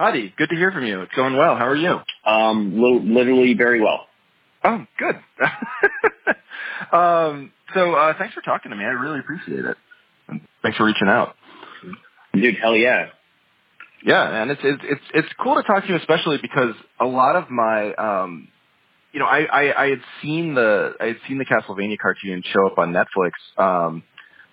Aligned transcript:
Howdy, 0.00 0.32
good 0.38 0.48
to 0.48 0.56
hear 0.56 0.72
from 0.72 0.86
you. 0.86 1.02
It's 1.02 1.12
going 1.14 1.36
well. 1.36 1.56
How 1.56 1.66
are 1.66 1.76
you? 1.76 1.98
Um, 2.24 2.80
li- 2.80 3.02
literally 3.04 3.52
very 3.52 3.82
well. 3.82 4.06
Oh, 4.64 4.86
good. 4.98 5.16
um, 6.96 7.52
so 7.74 7.92
uh, 7.92 8.14
thanks 8.18 8.32
for 8.32 8.40
talking 8.40 8.70
to 8.70 8.76
me. 8.78 8.82
I 8.82 8.92
really 8.92 9.18
appreciate 9.18 9.62
it. 9.66 9.76
And 10.26 10.40
thanks 10.62 10.78
for 10.78 10.86
reaching 10.86 11.08
out. 11.08 11.36
Dude, 12.32 12.54
hell 12.62 12.74
yeah. 12.74 13.08
Yeah, 14.02 14.40
and 14.40 14.50
it's 14.50 14.62
it's 14.64 14.82
it's 14.84 15.02
it's 15.12 15.28
cool 15.38 15.56
to 15.56 15.62
talk 15.64 15.82
to 15.82 15.90
you, 15.90 15.96
especially 15.96 16.38
because 16.40 16.74
a 16.98 17.04
lot 17.04 17.36
of 17.36 17.50
my 17.50 17.92
um, 17.92 18.48
you 19.12 19.20
know, 19.20 19.26
I, 19.26 19.40
I 19.40 19.84
I 19.84 19.90
had 19.90 20.00
seen 20.22 20.54
the 20.54 20.94
I 20.98 21.08
had 21.08 21.16
seen 21.28 21.36
the 21.36 21.44
Castlevania 21.44 21.98
cartoon 21.98 22.42
show 22.54 22.66
up 22.68 22.78
on 22.78 22.94
Netflix, 22.94 23.32
um, 23.62 24.02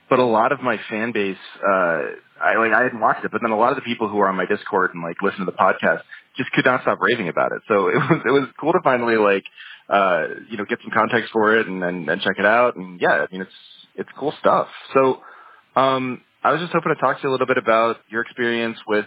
but 0.09 0.19
a 0.19 0.25
lot 0.25 0.51
of 0.51 0.61
my 0.61 0.79
fan 0.89 1.11
base, 1.11 1.37
uh, 1.63 2.01
I 2.41 2.55
like 2.57 2.71
I 2.73 2.83
hadn't 2.83 2.99
watched 2.99 3.25
it, 3.25 3.31
but 3.31 3.41
then 3.41 3.51
a 3.51 3.57
lot 3.57 3.71
of 3.71 3.75
the 3.75 3.81
people 3.81 4.07
who 4.07 4.19
are 4.19 4.29
on 4.29 4.35
my 4.35 4.45
Discord 4.45 4.93
and 4.93 5.03
like 5.03 5.21
listen 5.21 5.39
to 5.39 5.45
the 5.45 5.51
podcast 5.51 6.01
just 6.37 6.51
could 6.51 6.65
not 6.65 6.81
stop 6.81 6.99
raving 7.01 7.29
about 7.29 7.51
it. 7.51 7.61
So 7.67 7.87
it 7.89 7.95
was 7.95 8.21
it 8.25 8.31
was 8.31 8.47
cool 8.59 8.73
to 8.73 8.79
finally 8.83 9.17
like 9.17 9.43
uh, 9.89 10.27
you 10.49 10.57
know 10.57 10.65
get 10.65 10.79
some 10.81 10.91
context 10.93 11.31
for 11.31 11.57
it 11.57 11.67
and, 11.67 11.83
and 11.83 12.09
and 12.09 12.21
check 12.21 12.35
it 12.37 12.45
out. 12.45 12.75
And 12.75 12.99
yeah, 13.01 13.25
I 13.25 13.27
mean 13.31 13.41
it's 13.41 13.51
it's 13.95 14.09
cool 14.17 14.33
stuff. 14.39 14.67
So 14.93 15.21
um, 15.75 16.21
I 16.43 16.51
was 16.51 16.61
just 16.61 16.71
hoping 16.73 16.93
to 16.93 17.01
talk 17.01 17.17
to 17.17 17.23
you 17.23 17.29
a 17.29 17.31
little 17.31 17.47
bit 17.47 17.57
about 17.57 17.97
your 18.09 18.21
experience 18.21 18.77
with 18.87 19.05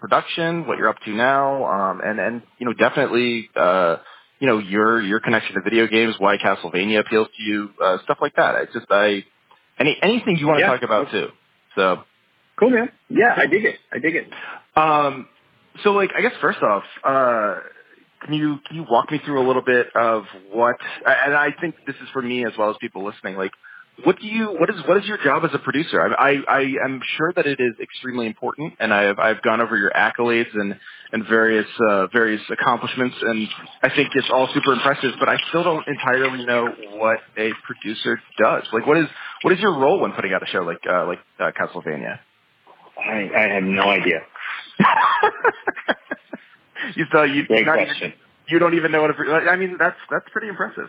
production, 0.00 0.66
what 0.66 0.78
you're 0.78 0.88
up 0.88 1.00
to 1.04 1.10
now, 1.10 1.64
um, 1.64 2.00
and 2.04 2.20
and 2.20 2.42
you 2.58 2.66
know 2.66 2.72
definitely 2.72 3.48
uh, 3.56 3.96
you 4.38 4.46
know 4.46 4.58
your 4.58 5.00
your 5.00 5.20
connection 5.20 5.54
to 5.54 5.62
video 5.62 5.86
games, 5.86 6.14
why 6.18 6.36
Castlevania 6.36 7.00
appeals 7.00 7.28
to 7.36 7.42
you, 7.42 7.70
uh, 7.82 7.98
stuff 8.04 8.18
like 8.20 8.36
that. 8.36 8.54
I 8.54 8.64
just 8.66 8.86
I 8.90 9.24
any 9.78 9.96
anything 10.02 10.36
you 10.38 10.46
want 10.46 10.60
to 10.60 10.66
talk 10.66 10.82
about 10.82 11.10
too. 11.10 11.28
So 11.74 12.04
Cool, 12.58 12.70
man. 12.70 12.90
Yeah, 13.08 13.34
I 13.36 13.46
dig 13.46 13.64
it. 13.64 13.76
I 13.92 13.98
dig 13.98 14.16
it. 14.16 14.28
um, 14.76 15.28
so 15.82 15.92
like 15.92 16.10
I 16.16 16.22
guess 16.22 16.32
first 16.40 16.62
off, 16.62 16.84
uh, 17.04 17.56
can 18.22 18.34
you 18.34 18.58
can 18.66 18.76
you 18.76 18.86
walk 18.88 19.10
me 19.10 19.20
through 19.24 19.44
a 19.44 19.46
little 19.46 19.62
bit 19.62 19.88
of 19.94 20.24
what? 20.50 20.76
And 21.06 21.34
I 21.34 21.50
think 21.60 21.76
this 21.86 21.96
is 21.96 22.08
for 22.12 22.22
me 22.22 22.46
as 22.46 22.52
well 22.58 22.70
as 22.70 22.76
people 22.80 23.04
listening. 23.04 23.36
Like, 23.36 23.52
what 24.04 24.18
do 24.20 24.26
you 24.26 24.46
what 24.46 24.68
is 24.70 24.76
what 24.86 24.98
is 24.98 25.06
your 25.06 25.18
job 25.22 25.44
as 25.44 25.50
a 25.54 25.58
producer? 25.58 26.00
I 26.00 26.30
I, 26.30 26.36
I 26.48 26.60
am 26.84 27.00
sure 27.16 27.32
that 27.34 27.46
it 27.46 27.60
is 27.60 27.74
extremely 27.80 28.26
important, 28.26 28.74
and 28.78 28.92
I've 28.92 29.18
I've 29.18 29.42
gone 29.42 29.60
over 29.60 29.76
your 29.76 29.90
accolades 29.90 30.54
and 30.54 30.78
and 31.12 31.26
various 31.26 31.66
uh, 31.88 32.06
various 32.08 32.42
accomplishments, 32.50 33.16
and 33.22 33.48
I 33.82 33.88
think 33.88 34.10
it's 34.14 34.28
all 34.30 34.48
super 34.52 34.72
impressive. 34.72 35.12
But 35.18 35.28
I 35.28 35.36
still 35.48 35.64
don't 35.64 35.86
entirely 35.86 36.44
know 36.44 36.68
what 36.94 37.18
a 37.38 37.52
producer 37.64 38.20
does. 38.38 38.64
Like, 38.72 38.86
what 38.86 38.98
is 38.98 39.06
what 39.42 39.52
is 39.54 39.60
your 39.60 39.78
role 39.78 40.00
when 40.00 40.12
putting 40.12 40.32
out 40.32 40.42
a 40.42 40.46
show 40.46 40.60
like 40.60 40.80
uh, 40.88 41.06
like 41.06 41.20
uh, 41.38 41.50
Castlevania? 41.58 42.18
I, 42.98 43.30
I 43.34 43.54
have 43.54 43.62
no 43.62 43.88
idea. 43.88 44.20
you 46.96 47.06
so 47.12 47.22
you 47.22 47.46
Great 47.46 47.64
question. 47.64 47.96
even, 48.08 48.12
you 48.48 48.58
don't 48.58 48.74
even 48.74 48.92
know 48.92 49.02
what 49.02 49.10
a 49.10 49.50
I 49.50 49.56
mean 49.56 49.76
that's 49.78 49.96
that's 50.10 50.26
pretty 50.32 50.48
impressive. 50.48 50.88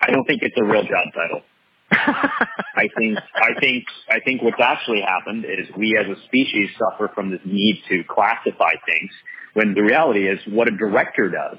I 0.00 0.10
don't 0.10 0.24
think 0.24 0.42
it's 0.42 0.56
a 0.58 0.64
real 0.64 0.82
job 0.82 1.08
title. 1.14 1.42
I 1.90 2.88
think 2.98 3.18
I 3.34 3.60
think 3.60 3.84
I 4.08 4.20
think 4.24 4.42
what's 4.42 4.60
actually 4.60 5.02
happened 5.02 5.44
is 5.44 5.68
we 5.76 5.96
as 5.96 6.06
a 6.06 6.20
species 6.26 6.70
suffer 6.78 7.10
from 7.14 7.30
this 7.30 7.40
need 7.44 7.80
to 7.88 8.02
classify 8.08 8.72
things 8.84 9.10
when 9.54 9.74
the 9.74 9.82
reality 9.82 10.28
is 10.28 10.40
what 10.48 10.68
a 10.68 10.76
director 10.76 11.30
does 11.30 11.58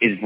is 0.00 0.18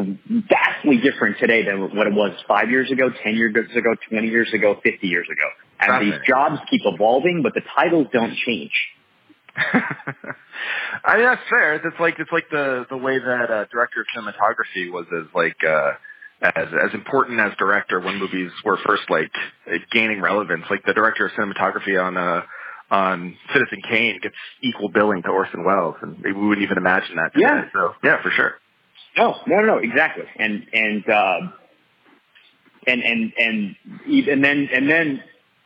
vastly 0.50 0.98
different 0.98 1.38
today 1.38 1.65
than 1.65 1.97
what 1.97 2.06
it 2.06 2.12
was 2.12 2.32
five 2.47 2.69
years 2.69 2.91
ago, 2.91 3.10
ten 3.22 3.34
years 3.37 3.54
ago, 3.54 3.94
twenty 4.10 4.28
years 4.28 4.53
ago, 4.53 4.76
fifty 4.82 5.06
years 5.06 5.26
ago. 5.31 5.48
And 5.81 6.06
these 6.06 6.21
jobs 6.26 6.60
keep 6.69 6.82
evolving, 6.84 7.42
but 7.42 7.54
the 7.54 7.62
titles 7.75 8.09
don't 8.12 8.37
change. 8.47 8.72
I 9.56 11.16
mean 11.16 11.25
that's 11.25 11.42
fair. 11.48 11.75
It's 11.76 12.00
like 12.00 12.16
it's 12.19 12.32
like 12.32 12.50
the 12.50 12.87
the 12.91 12.97
way 12.97 13.19
that 13.19 13.50
uh, 13.50 13.65
director 13.71 14.00
of 14.00 14.06
cinematography 14.16 14.91
was 14.91 15.06
as 15.12 15.26
like 15.34 15.56
uh 15.65 15.92
as 16.42 16.69
as 16.86 16.94
important 16.94 17.38
as 17.41 17.53
director 17.56 18.00
when 18.00 18.19
movies 18.19 18.50
were 18.64 18.78
first 18.84 19.04
like 19.08 19.30
gaining 19.91 20.20
relevance. 20.20 20.64
Like 20.69 20.84
the 20.84 20.92
director 20.92 21.26
of 21.26 21.32
cinematography 21.32 22.03
on 22.03 22.16
uh 22.16 22.42
on 22.91 23.36
Citizen 23.53 23.80
Kane 23.88 24.20
gets 24.22 24.34
equal 24.60 24.91
billing 24.91 25.22
to 25.22 25.28
Orson 25.30 25.64
Welles, 25.64 25.97
and 26.03 26.22
we 26.22 26.32
wouldn't 26.32 26.62
even 26.62 26.76
imagine 26.76 27.16
that. 27.16 27.32
Today. 27.32 27.42
Yeah. 27.42 27.64
So 27.72 27.94
yeah, 28.04 28.22
for 28.22 28.30
sure. 28.30 28.54
No, 29.16 29.36
no, 29.47 29.60
no, 29.60 29.62
no, 29.62 29.78
exactly. 29.78 30.25
And 30.36 30.66
and 30.72 31.08
uh, 31.08 31.38
and 32.86 33.03
and 33.03 33.32
and 33.38 33.76
and 34.06 34.44
then 34.44 34.69
and 34.74 34.91
then 34.91 35.22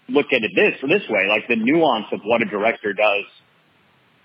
look 0.09 0.27
at 0.33 0.43
it 0.43 0.53
this 0.55 0.75
this 0.89 1.03
way, 1.09 1.27
like 1.27 1.49
the 1.49 1.57
nuance 1.57 2.07
of 2.13 2.21
what 2.25 2.43
a 2.43 2.45
director 2.45 2.93
does 2.93 3.25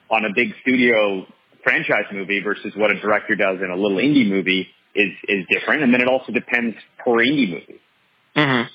on 0.10 0.26
a 0.26 0.30
big 0.36 0.54
studio 0.62 1.26
franchise 1.64 2.06
movie 2.12 2.42
versus 2.42 2.74
what 2.76 2.92
a 2.92 3.00
director 3.00 3.36
does 3.36 3.60
in 3.64 3.70
a 3.70 3.76
little 3.76 3.98
indie 3.98 4.28
movie 4.28 4.68
is 4.96 5.12
is 5.28 5.46
different. 5.50 5.84
And 5.84 5.94
then 5.94 6.02
it 6.02 6.08
also 6.08 6.32
depends 6.32 6.76
per 7.04 7.12
indie 7.12 7.50
movie, 7.50 7.80
Mm-hmm. 8.36 8.68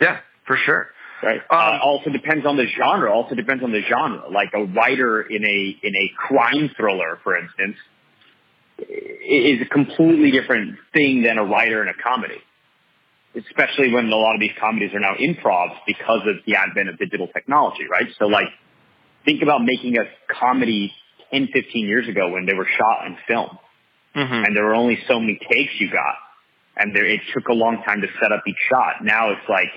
Yeah, 0.00 0.20
for 0.46 0.56
sure. 0.56 0.88
right? 1.22 1.40
Um, 1.50 1.58
uh, 1.58 1.78
also 1.82 2.10
depends 2.10 2.46
on 2.46 2.56
the 2.56 2.66
genre. 2.78 3.12
Also 3.12 3.34
depends 3.34 3.62
on 3.62 3.72
the 3.72 3.82
genre. 3.88 4.28
Like 4.30 4.50
a 4.54 4.64
writer 4.64 5.22
in 5.22 5.44
a 5.44 5.76
in 5.82 5.94
a 5.96 6.10
crime 6.16 6.70
thriller, 6.76 7.18
for 7.22 7.36
instance, 7.36 7.76
is 8.78 9.60
a 9.60 9.68
completely 9.70 10.30
different 10.30 10.76
thing 10.94 11.22
than 11.22 11.38
a 11.38 11.44
writer 11.44 11.82
in 11.82 11.88
a 11.88 11.94
comedy. 12.02 12.38
Especially 13.36 13.92
when 13.92 14.06
a 14.08 14.16
lot 14.16 14.34
of 14.34 14.40
these 14.40 14.50
comedies 14.58 14.90
are 14.92 14.98
now 14.98 15.14
improv 15.14 15.68
because 15.86 16.20
of 16.26 16.36
the 16.46 16.56
advent 16.56 16.88
of 16.88 16.98
digital 16.98 17.28
technology, 17.28 17.84
right? 17.88 18.08
So 18.18 18.26
like, 18.26 18.48
think 19.24 19.42
about 19.42 19.60
making 19.62 19.96
a 19.98 20.04
comedy 20.34 20.92
10, 21.32 21.48
15 21.52 21.86
years 21.86 22.08
ago 22.08 22.30
when 22.30 22.44
they 22.46 22.54
were 22.54 22.66
shot 22.76 23.06
in 23.06 23.16
film 23.28 23.56
Mm-hmm. 24.16 24.44
and 24.44 24.56
there 24.56 24.64
were 24.64 24.74
only 24.74 24.98
so 25.06 25.20
many 25.20 25.38
takes 25.50 25.72
you 25.78 25.88
got, 25.88 26.16
and 26.76 26.94
there, 26.94 27.06
it 27.06 27.20
took 27.32 27.46
a 27.48 27.52
long 27.52 27.82
time 27.84 28.00
to 28.00 28.08
set 28.20 28.32
up 28.32 28.42
each 28.46 28.58
shot. 28.68 29.04
Now 29.04 29.30
it's 29.30 29.48
like 29.48 29.70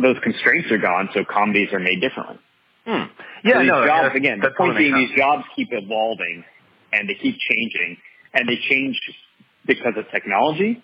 those 0.00 0.16
constraints 0.22 0.70
are 0.70 0.78
gone, 0.78 1.10
so 1.12 1.24
comedies 1.24 1.68
are 1.72 1.80
made 1.80 2.00
differently. 2.00 2.38
Hmm. 2.86 3.12
Yeah, 3.44 3.54
so 3.54 3.58
these 3.60 3.68
no, 3.68 3.86
jobs 3.86 4.16
again. 4.16 4.40
The 4.40 4.52
point 4.56 4.78
being, 4.78 4.94
these 4.94 5.16
jobs 5.16 5.44
keep 5.54 5.68
evolving 5.70 6.44
and 6.92 7.08
they 7.08 7.14
keep 7.14 7.36
changing, 7.38 7.98
and 8.32 8.48
they 8.48 8.56
change 8.68 8.98
because 9.66 9.94
of 9.96 10.10
technology. 10.10 10.82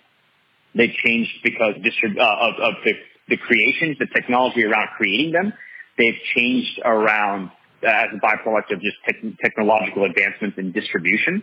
They 0.74 0.94
change 1.04 1.40
because 1.42 1.74
distrib- 1.76 2.18
uh, 2.18 2.48
of, 2.48 2.54
of 2.60 2.74
the, 2.84 2.92
the 3.28 3.36
creations, 3.38 3.96
the 3.98 4.06
technology 4.14 4.62
around 4.64 4.88
creating 4.96 5.32
them. 5.32 5.52
They've 5.96 6.18
changed 6.36 6.80
around 6.84 7.50
as 7.86 8.08
a 8.12 8.18
byproduct 8.18 8.72
of 8.72 8.80
just 8.80 8.96
te- 9.08 9.36
technological 9.42 10.04
advancements 10.04 10.58
in 10.58 10.72
distribution. 10.72 11.42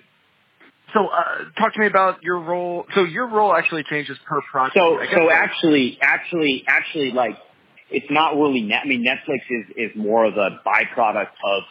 So, 0.93 1.07
uh, 1.07 1.49
talk 1.57 1.73
to 1.73 1.79
me 1.79 1.87
about 1.87 2.21
your 2.21 2.39
role. 2.39 2.85
So, 2.93 3.03
your 3.03 3.27
role 3.27 3.55
actually 3.55 3.83
changes 3.89 4.17
per 4.27 4.41
project. 4.51 4.77
So, 4.77 4.99
so 5.11 5.31
actually, 5.31 5.97
actually, 6.01 6.63
actually, 6.67 7.11
like, 7.11 7.35
it's 7.89 8.05
not 8.09 8.35
really 8.35 8.61
net. 8.61 8.81
I 8.83 8.87
mean, 8.87 9.05
Netflix 9.05 9.39
is 9.49 9.91
is 9.91 9.95
more 9.95 10.25
of 10.25 10.37
a 10.37 10.59
byproduct 10.65 11.31
of 11.43 11.63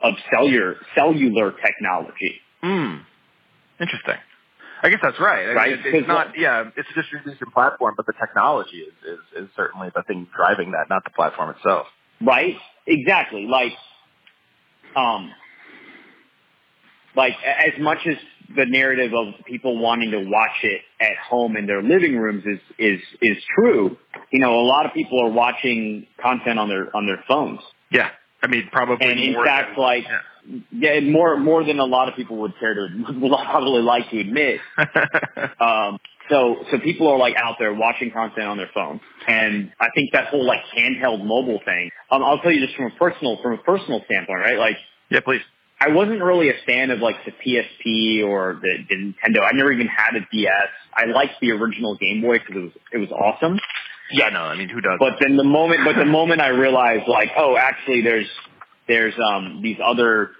of 0.00 0.14
cellular 0.30 0.76
cellular 0.94 1.52
technology. 1.52 2.40
Hmm. 2.62 2.96
Interesting. 3.80 4.16
I 4.82 4.90
guess 4.90 5.00
that's 5.02 5.18
right. 5.18 5.48
I 5.48 5.54
right? 5.54 5.84
Mean, 5.84 5.94
it's 5.94 6.08
not. 6.08 6.38
Yeah, 6.38 6.70
it's 6.76 6.88
a 6.90 6.94
distribution 6.94 7.50
platform, 7.52 7.94
but 7.96 8.06
the 8.06 8.12
technology 8.12 8.78
is, 8.78 8.94
is 9.04 9.44
is 9.44 9.50
certainly 9.56 9.90
the 9.94 10.02
thing 10.02 10.26
driving 10.36 10.72
that, 10.72 10.88
not 10.88 11.04
the 11.04 11.10
platform 11.10 11.54
itself. 11.56 11.86
Right. 12.20 12.56
Exactly. 12.86 13.46
Like, 13.46 13.72
um, 14.94 15.32
like 17.16 17.34
as 17.44 17.80
much 17.80 18.06
as 18.06 18.16
the 18.54 18.66
narrative 18.66 19.12
of 19.14 19.34
people 19.44 19.78
wanting 19.78 20.10
to 20.12 20.20
watch 20.20 20.62
it 20.62 20.82
at 21.00 21.16
home 21.16 21.56
in 21.56 21.66
their 21.66 21.82
living 21.82 22.16
rooms 22.16 22.44
is 22.46 22.60
is 22.78 23.00
is 23.20 23.36
true. 23.58 23.96
You 24.30 24.40
know, 24.40 24.60
a 24.60 24.66
lot 24.66 24.86
of 24.86 24.92
people 24.92 25.20
are 25.20 25.30
watching 25.30 26.06
content 26.20 26.58
on 26.58 26.68
their 26.68 26.94
on 26.94 27.06
their 27.06 27.24
phones. 27.26 27.60
Yeah, 27.90 28.10
I 28.42 28.46
mean, 28.46 28.68
probably. 28.70 29.06
And 29.06 29.18
in 29.18 29.34
fact, 29.44 29.76
than, 29.76 29.82
like, 29.82 30.04
yeah. 30.04 30.98
yeah, 30.98 31.00
more 31.00 31.36
more 31.38 31.64
than 31.64 31.80
a 31.80 31.84
lot 31.84 32.08
of 32.08 32.14
people 32.14 32.36
would 32.38 32.58
care 32.58 32.74
to 32.74 32.88
would 33.20 33.32
probably 33.32 33.82
like 33.82 34.10
to 34.10 34.20
admit. 34.20 34.60
um, 35.60 35.98
so 36.28 36.56
so 36.70 36.78
people 36.78 37.08
are 37.08 37.18
like 37.18 37.36
out 37.36 37.56
there 37.58 37.72
watching 37.74 38.10
content 38.10 38.46
on 38.46 38.56
their 38.56 38.70
phone, 38.74 39.00
and 39.26 39.72
I 39.80 39.88
think 39.94 40.12
that 40.12 40.28
whole 40.28 40.44
like 40.44 40.60
handheld 40.76 41.24
mobile 41.24 41.60
thing. 41.64 41.90
Um, 42.10 42.22
I'll 42.22 42.38
tell 42.38 42.52
you 42.52 42.64
just 42.64 42.76
from 42.76 42.86
a 42.86 42.96
personal 42.98 43.38
from 43.42 43.54
a 43.54 43.58
personal 43.58 44.02
standpoint, 44.06 44.40
right? 44.40 44.58
Like, 44.58 44.76
yeah, 45.10 45.20
please. 45.20 45.42
I 45.78 45.90
wasn't 45.90 46.22
really 46.22 46.48
a 46.48 46.54
fan 46.64 46.90
of 46.90 47.00
like 47.00 47.16
the 47.26 47.32
PSP 47.32 48.26
or 48.26 48.58
the, 48.62 48.78
the 48.88 48.94
Nintendo. 48.96 49.44
I 49.44 49.52
never 49.52 49.70
even 49.72 49.88
had 49.88 50.16
a 50.16 50.20
DS. 50.32 50.68
I 50.94 51.04
liked 51.04 51.34
the 51.42 51.50
original 51.52 51.98
Game 51.98 52.22
Boy 52.22 52.38
because 52.38 52.56
it 52.56 52.60
was 52.60 52.72
it 52.92 52.98
was 52.98 53.10
awesome. 53.10 53.58
Yeah, 54.10 54.30
no, 54.30 54.40
I 54.40 54.56
mean, 54.56 54.68
who 54.68 54.80
does? 54.80 54.96
But 54.98 55.14
then 55.20 55.36
the 55.36 55.44
moment, 55.44 55.80
but 55.84 55.96
the 55.96 56.06
moment 56.06 56.40
I 56.40 56.48
realized, 56.48 57.08
like, 57.08 57.30
oh, 57.36 57.56
actually, 57.56 58.02
there's 58.02 58.28
there's 58.88 59.14
um 59.18 59.60
these 59.62 59.78
other 59.84 60.30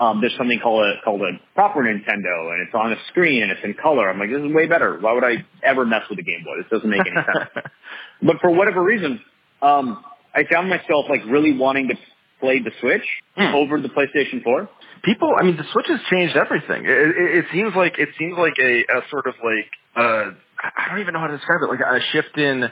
um 0.00 0.20
there's 0.20 0.34
something 0.38 0.58
called 0.62 0.84
a 0.84 0.94
called 1.04 1.20
a 1.22 1.38
proper 1.54 1.80
Nintendo, 1.80 2.52
and 2.52 2.66
it's 2.66 2.74
on 2.74 2.92
a 2.92 2.96
screen 3.08 3.42
and 3.42 3.52
it's 3.52 3.60
in 3.64 3.74
color. 3.74 4.08
I'm 4.08 4.18
like, 4.18 4.30
this 4.30 4.40
is 4.42 4.52
way 4.52 4.66
better. 4.66 4.98
Why 4.98 5.12
would 5.12 5.24
I 5.24 5.44
ever 5.62 5.84
mess 5.84 6.02
with 6.10 6.18
a 6.18 6.22
Game 6.22 6.44
Boy? 6.44 6.56
This 6.62 6.70
doesn't 6.70 6.88
make 6.90 7.00
any 7.06 7.14
sense. 7.16 7.66
but 8.22 8.36
for 8.40 8.50
whatever 8.50 8.82
reason, 8.82 9.20
um, 9.60 10.04
I 10.34 10.44
found 10.50 10.68
myself 10.70 11.06
like 11.08 11.20
really 11.26 11.52
wanting 11.56 11.88
to 11.88 11.94
play 12.40 12.58
the 12.60 12.72
Switch 12.80 13.04
Hmm. 13.36 13.54
over 13.54 13.80
the 13.80 13.88
PlayStation 13.88 14.42
4. 14.42 14.68
People, 15.04 15.32
I 15.38 15.42
mean, 15.42 15.56
the 15.56 15.64
Switch 15.72 15.86
has 15.88 16.00
changed 16.10 16.36
everything. 16.36 16.84
It, 16.84 16.90
it, 16.90 17.36
it 17.38 17.44
seems 17.52 17.72
like 17.74 17.98
it 17.98 18.10
seems 18.18 18.34
like 18.38 18.54
a, 18.60 18.82
a 18.98 19.00
sort 19.10 19.26
of 19.26 19.34
like 19.42 19.68
uh, 19.96 20.30
I 20.62 20.88
don't 20.90 21.00
even 21.00 21.14
know 21.14 21.20
how 21.20 21.26
to 21.28 21.36
describe 21.36 21.60
it, 21.62 21.66
like 21.68 21.80
a 21.80 22.00
shift 22.12 22.36
in 22.38 22.70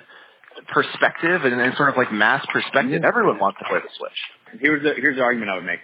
perspective 0.72 1.42
and, 1.44 1.60
and 1.60 1.74
sort 1.76 1.88
of 1.90 1.96
like 1.96 2.12
mass 2.12 2.44
perspective. 2.52 3.02
Everyone 3.04 3.38
wants 3.38 3.58
to 3.58 3.64
play 3.68 3.78
the 3.80 3.88
Switch. 3.96 4.60
Here's 4.60 4.82
the 4.82 4.94
here's 4.96 5.16
the 5.16 5.22
argument 5.22 5.50
I 5.50 5.54
would 5.56 5.64
make. 5.64 5.80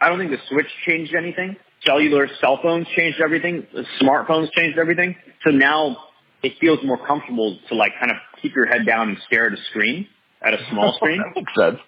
I 0.00 0.08
don't 0.08 0.18
think 0.18 0.30
the 0.30 0.38
Switch 0.48 0.66
changed 0.86 1.14
anything. 1.14 1.56
Cellular 1.84 2.28
cell 2.40 2.58
phones 2.62 2.86
changed 2.96 3.20
everything. 3.20 3.66
Smartphones 4.00 4.52
changed 4.52 4.78
everything. 4.78 5.16
So 5.44 5.50
now 5.50 5.96
it 6.42 6.52
feels 6.60 6.78
more 6.84 6.98
comfortable 7.06 7.58
to 7.68 7.74
like 7.74 7.92
kind 7.98 8.10
of 8.10 8.16
keep 8.42 8.54
your 8.54 8.66
head 8.66 8.86
down 8.86 9.10
and 9.10 9.18
stare 9.26 9.46
at 9.46 9.52
a 9.52 9.62
screen, 9.70 10.06
at 10.42 10.54
a 10.54 10.58
small 10.70 10.92
screen. 10.96 11.18
that 11.18 11.34
makes 11.34 11.52
sense. 11.56 11.78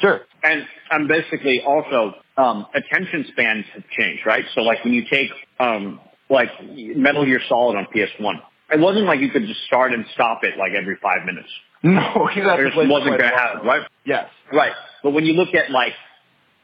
Sure. 0.00 0.20
And 0.42 0.64
I'm 0.90 1.06
basically 1.08 1.62
also 1.66 2.14
um, 2.36 2.66
attention 2.74 3.26
spans 3.32 3.64
have 3.74 3.84
changed, 3.96 4.26
right? 4.26 4.44
So 4.54 4.62
like 4.62 4.82
when 4.84 4.92
you 4.92 5.04
take 5.10 5.30
um, 5.60 6.00
like 6.28 6.48
Metal 6.72 7.24
Gear 7.24 7.40
Solid 7.48 7.76
on 7.76 7.86
PS1, 7.94 8.34
it 8.72 8.80
wasn't 8.80 9.04
like 9.06 9.20
you 9.20 9.30
could 9.30 9.46
just 9.46 9.60
start 9.66 9.92
and 9.92 10.04
stop 10.14 10.42
it 10.42 10.58
like 10.58 10.72
every 10.72 10.96
five 11.02 11.24
minutes. 11.24 11.48
No, 11.84 12.30
you 12.34 12.42
have 12.48 12.58
It 12.58 12.72
just 12.72 12.76
wasn't 12.88 13.18
going 13.18 13.18
to 13.18 13.26
happen, 13.28 13.66
right? 13.66 13.86
Yes. 14.06 14.30
Right. 14.50 14.72
But 15.02 15.10
when 15.10 15.26
you 15.26 15.34
look 15.34 15.54
at 15.54 15.70
like 15.70 15.92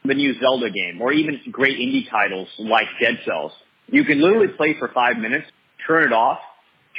the 0.05 0.13
new 0.13 0.33
Zelda 0.39 0.69
game 0.69 1.01
or 1.01 1.11
even 1.13 1.39
great 1.51 1.77
indie 1.77 2.09
titles 2.09 2.47
like 2.59 2.87
Dead 2.99 3.19
Cells, 3.25 3.51
you 3.87 4.03
can 4.03 4.21
literally 4.21 4.47
play 4.57 4.75
for 4.79 4.89
five 4.93 5.17
minutes, 5.17 5.45
turn 5.87 6.03
it 6.03 6.13
off, 6.13 6.39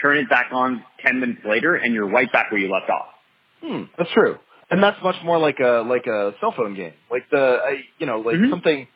turn 0.00 0.18
it 0.18 0.28
back 0.28 0.46
on 0.52 0.84
ten 1.04 1.20
minutes 1.20 1.40
later, 1.44 1.74
and 1.74 1.94
you're 1.94 2.08
right 2.08 2.30
back 2.32 2.50
where 2.50 2.60
you 2.60 2.70
left 2.72 2.90
off. 2.90 3.06
Hmm, 3.60 3.82
that's 3.98 4.10
true. 4.12 4.38
And 4.70 4.82
that's 4.82 4.96
much 5.02 5.16
more 5.24 5.38
like 5.38 5.58
a 5.60 5.84
like 5.86 6.06
a 6.06 6.32
cell 6.40 6.52
phone 6.56 6.74
game. 6.74 6.94
Like 7.10 7.28
the 7.30 7.58
I 7.64 7.82
you 7.98 8.06
know, 8.06 8.20
like 8.20 8.36
Mhm. 8.36 8.50
something 8.50 8.86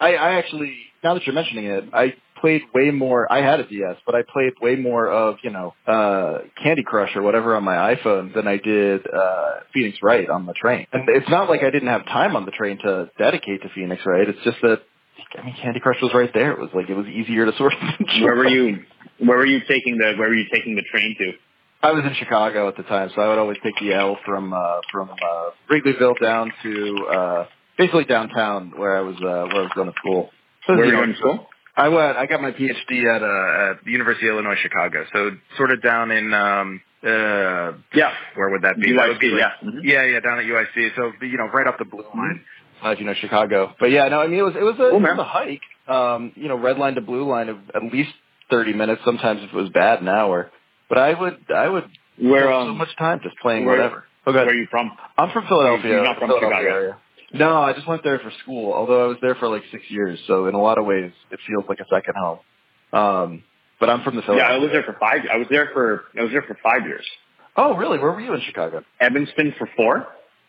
I, 0.00 0.14
I 0.14 0.32
actually 0.38 0.76
now 1.04 1.14
that 1.14 1.26
you're 1.26 1.34
mentioning 1.34 1.66
it, 1.66 1.84
I 1.92 2.14
played 2.40 2.62
way 2.74 2.90
more 2.90 3.30
I 3.30 3.42
had 3.42 3.60
a 3.60 3.66
DS, 3.66 3.96
but 4.06 4.14
I 4.14 4.22
played 4.22 4.54
way 4.60 4.76
more 4.76 5.08
of, 5.08 5.36
you 5.42 5.50
know, 5.50 5.74
uh 5.86 6.38
Candy 6.62 6.82
Crush 6.82 7.14
or 7.16 7.22
whatever 7.22 7.56
on 7.56 7.64
my 7.64 7.94
iPhone 7.94 8.34
than 8.34 8.46
I 8.46 8.56
did 8.58 9.06
uh 9.06 9.60
Phoenix 9.72 9.98
Wright 10.02 10.28
on 10.28 10.46
the 10.46 10.52
train. 10.54 10.86
And 10.92 11.08
it's 11.08 11.28
not 11.28 11.48
like 11.48 11.62
I 11.62 11.70
didn't 11.70 11.88
have 11.88 12.04
time 12.06 12.36
on 12.36 12.44
the 12.44 12.52
train 12.52 12.78
to 12.78 13.10
dedicate 13.18 13.62
to 13.62 13.68
Phoenix 13.74 14.02
Wright. 14.06 14.28
It's 14.28 14.42
just 14.44 14.58
that 14.62 14.82
I 15.38 15.44
mean 15.44 15.56
Candy 15.60 15.80
Crush 15.80 16.00
was 16.02 16.12
right 16.14 16.30
there. 16.32 16.52
It 16.52 16.58
was 16.60 16.70
like 16.74 16.88
it 16.88 16.94
was 16.94 17.06
easier 17.06 17.46
to 17.46 17.56
sort. 17.56 17.74
Where 18.20 18.36
were 18.36 18.46
you? 18.46 18.84
Where 19.18 19.38
were 19.38 19.46
you 19.46 19.60
taking 19.68 19.98
the 19.98 20.14
Where 20.18 20.28
were 20.28 20.34
you 20.34 20.46
taking 20.52 20.76
the 20.76 20.82
train 20.82 21.16
to? 21.18 21.32
I 21.82 21.92
was 21.92 22.04
in 22.04 22.14
Chicago 22.14 22.68
at 22.68 22.76
the 22.76 22.82
time, 22.84 23.10
so 23.14 23.20
I 23.20 23.28
would 23.28 23.38
always 23.38 23.58
take 23.62 23.74
the 23.78 23.92
L 23.92 24.18
from 24.24 24.52
uh, 24.52 24.80
from 24.90 25.10
uh, 25.10 25.50
Wrigleyville 25.70 26.18
down 26.20 26.52
to 26.62 27.06
uh, 27.06 27.46
basically 27.78 28.04
downtown 28.04 28.72
where 28.76 28.96
I 28.96 29.02
was 29.02 29.14
uh, 29.16 29.46
where 29.52 29.60
I 29.60 29.62
was 29.62 29.72
going 29.74 29.88
to 29.88 29.94
school. 29.98 30.30
So, 30.66 30.72
Where 30.72 30.78
were 30.78 30.84
you 30.86 30.96
going 30.96 31.12
to 31.12 31.18
school? 31.18 31.46
I 31.76 31.88
went. 31.88 32.16
I 32.16 32.26
got 32.26 32.40
my 32.40 32.52
PhD 32.52 33.04
at, 33.14 33.22
uh, 33.22 33.70
at 33.72 33.84
the 33.84 33.90
University 33.90 34.28
of 34.28 34.34
Illinois 34.34 34.56
Chicago. 34.62 35.04
So 35.12 35.32
sort 35.56 35.70
of 35.72 35.82
down 35.82 36.10
in 36.10 36.32
um, 36.32 36.80
uh, 37.04 37.72
Yeah. 37.92 38.12
where 38.34 38.48
would 38.50 38.62
that 38.62 38.76
be? 38.80 38.92
That 38.96 39.08
would 39.08 39.18
be 39.18 39.28
UIC, 39.28 39.32
like- 39.32 39.40
yeah. 39.62 39.68
Mhm. 39.68 39.80
yeah, 39.84 40.02
yeah, 40.04 40.20
down 40.20 40.38
at 40.38 40.44
UIC. 40.46 40.90
So 40.96 41.12
you 41.24 41.36
know, 41.36 41.48
right 41.52 41.66
off 41.66 41.78
the 41.78 41.84
blue 41.84 42.04
line. 42.14 42.40
Uh, 42.82 42.94
you 42.98 43.04
know 43.06 43.14
Chicago, 43.14 43.74
but 43.80 43.90
yeah, 43.90 44.06
no, 44.08 44.20
I 44.20 44.26
mean 44.26 44.38
it 44.38 44.42
was 44.42 44.54
it 44.54 44.62
was 44.62 44.74
a, 44.74 44.90
Cool, 44.90 44.98
it 45.04 45.16
was 45.16 45.18
a 45.18 45.24
hike. 45.24 45.62
Um, 45.88 46.32
you 46.36 46.46
know, 46.48 46.56
red 46.56 46.78
line 46.78 46.94
to 46.96 47.00
blue 47.00 47.24
line 47.26 47.48
of 47.48 47.56
at 47.74 47.82
least 47.90 48.12
thirty 48.50 48.74
minutes. 48.74 49.00
Sometimes 49.04 49.42
if 49.42 49.48
it 49.48 49.56
was 49.56 49.70
bad, 49.70 50.02
an 50.02 50.08
hour. 50.08 50.50
But 50.90 50.98
I 50.98 51.14
would 51.18 51.38
I 51.54 51.68
would 51.68 51.84
Where 52.18 52.42
spend 52.42 52.54
um 52.54 52.68
so 52.68 52.74
much 52.74 52.94
time 52.96 53.20
just 53.22 53.36
playing 53.38 53.64
where- 53.64 53.76
whatever. 53.76 54.04
Okay. 54.26 54.36
Where 54.36 54.48
are 54.48 54.54
you 54.54 54.66
from? 54.70 54.92
I'm 55.16 55.30
from 55.30 55.46
Philadelphia. 55.46 55.90
You're 55.90 56.04
not 56.04 56.18
from 56.18 56.28
Philadelphia 56.28 56.58
Chicago. 56.58 56.76
area. 56.76 56.96
No, 57.32 57.56
I 57.62 57.72
just 57.72 57.86
went 57.88 58.02
there 58.04 58.18
for 58.18 58.30
school. 58.42 58.72
Although 58.72 59.04
I 59.04 59.06
was 59.08 59.16
there 59.20 59.34
for 59.34 59.48
like 59.48 59.62
six 59.70 59.84
years, 59.88 60.18
so 60.26 60.46
in 60.46 60.54
a 60.54 60.60
lot 60.60 60.78
of 60.78 60.86
ways, 60.86 61.12
it 61.30 61.40
feels 61.46 61.64
like 61.68 61.80
a 61.80 61.84
second 61.92 62.14
home. 62.16 62.38
Um, 62.92 63.42
but 63.80 63.90
I'm 63.90 64.02
from 64.02 64.16
the 64.16 64.22
Yeah, 64.28 64.44
I 64.48 64.58
was 64.58 64.70
there 64.72 64.84
for 64.84 64.96
five. 64.98 65.20
I 65.32 65.36
was 65.36 65.46
there 65.50 65.70
for 65.72 66.04
I 66.18 66.22
was 66.22 66.30
there 66.32 66.42
for 66.42 66.56
five 66.62 66.86
years. 66.86 67.04
Oh, 67.56 67.74
really? 67.76 67.98
Where 67.98 68.12
were 68.12 68.20
you 68.20 68.32
in 68.34 68.40
Chicago? 68.42 68.84
Evanston 69.00 69.54
for 69.58 69.68
four, 69.76 70.06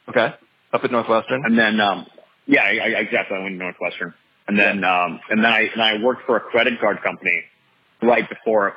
Okay, 0.10 0.34
up 0.74 0.84
at 0.84 0.92
Northwestern. 0.92 1.44
and 1.46 1.58
then 1.58 1.80
um 1.80 2.06
yeah, 2.46 2.62
I, 2.62 2.70
I 2.70 2.88
exactly. 3.02 3.38
I 3.38 3.42
went 3.44 3.56
to 3.56 3.64
Northwestern, 3.64 4.14
and 4.48 4.58
then 4.58 4.84
um 4.84 5.20
and 5.30 5.40
then 5.44 5.52
I 5.52 5.62
and 5.74 5.82
I 5.82 5.98
worked 6.04 6.26
for 6.26 6.38
a 6.38 6.42
credit 6.42 6.80
card 6.80 7.02
company 7.04 7.44
right 8.02 8.28
before 8.30 8.74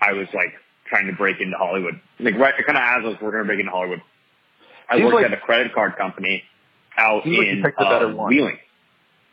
I 0.00 0.12
was 0.12 0.26
like 0.34 0.52
trying 0.88 1.06
to 1.06 1.12
break 1.14 1.40
into 1.40 1.56
Hollywood. 1.56 2.00
Like 2.20 2.34
right, 2.36 2.54
kind 2.66 2.76
of 2.78 2.82
as 2.82 3.04
I 3.04 3.08
was 3.08 3.16
working 3.22 3.40
to 3.40 3.44
break 3.46 3.60
into 3.60 3.72
Hollywood, 3.72 4.02
I 4.88 4.96
Seems 4.96 5.04
worked 5.06 5.14
like- 5.22 5.24
at 5.26 5.32
a 5.32 5.40
credit 5.40 5.72
card 5.74 5.96
company 5.96 6.44
out 6.98 7.24
Seems 7.24 7.36
like 7.38 7.74
in 7.78 7.84
better 7.88 8.06
uh. 8.10 8.26
Wheeling. 8.26 8.58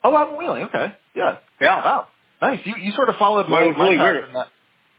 Oh, 0.04 0.16
out 0.16 0.32
in 0.32 0.38
Wheeling. 0.38 0.64
Okay, 0.64 0.94
yeah. 1.16 1.38
Yeah. 1.60 1.76
Wow, 1.84 2.08
nice. 2.42 2.60
You 2.66 2.76
you 2.78 2.92
sort 2.94 3.10
of 3.10 3.16
followed 3.18 3.50
my, 3.50 3.66
my 3.72 3.84
really 3.86 3.98
path 3.98 4.14
weird. 4.14 4.28
in 4.30 4.34
that- 4.34 4.48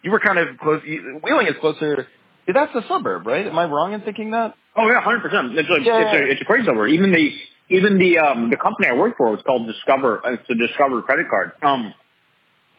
You 0.02 0.10
were 0.10 0.20
kind 0.20 0.38
of 0.38 0.58
close. 0.58 0.82
You, 0.84 1.20
Wheeling 1.22 1.46
is 1.46 1.54
closer. 1.60 2.06
That's 2.52 2.74
a 2.74 2.82
suburb, 2.88 3.26
right? 3.26 3.46
Am 3.46 3.58
I 3.58 3.64
wrong 3.66 3.92
in 3.92 4.00
thinking 4.00 4.30
that? 4.30 4.54
Oh 4.76 4.88
yeah, 4.88 5.00
hundred 5.02 5.20
percent. 5.22 5.56
It's 5.58 5.68
a 5.68 5.82
Yeah. 5.82 6.00
it's 6.00 6.14
a 6.14 6.32
it's 6.32 6.40
a 6.42 6.44
crazy 6.44 6.64
suburb. 6.66 6.88
Even 6.90 7.12
the 7.12 7.30
even 7.68 7.98
the 7.98 8.18
um 8.18 8.48
the 8.50 8.56
company 8.56 8.88
I 8.88 8.94
worked 8.94 9.18
for 9.18 9.30
was 9.30 9.40
called 9.46 9.66
Discover. 9.66 10.24
uh, 10.26 10.32
It's 10.32 10.48
a 10.50 10.54
Discover 10.54 11.02
credit 11.02 11.28
card. 11.28 11.52
Um, 11.62 11.92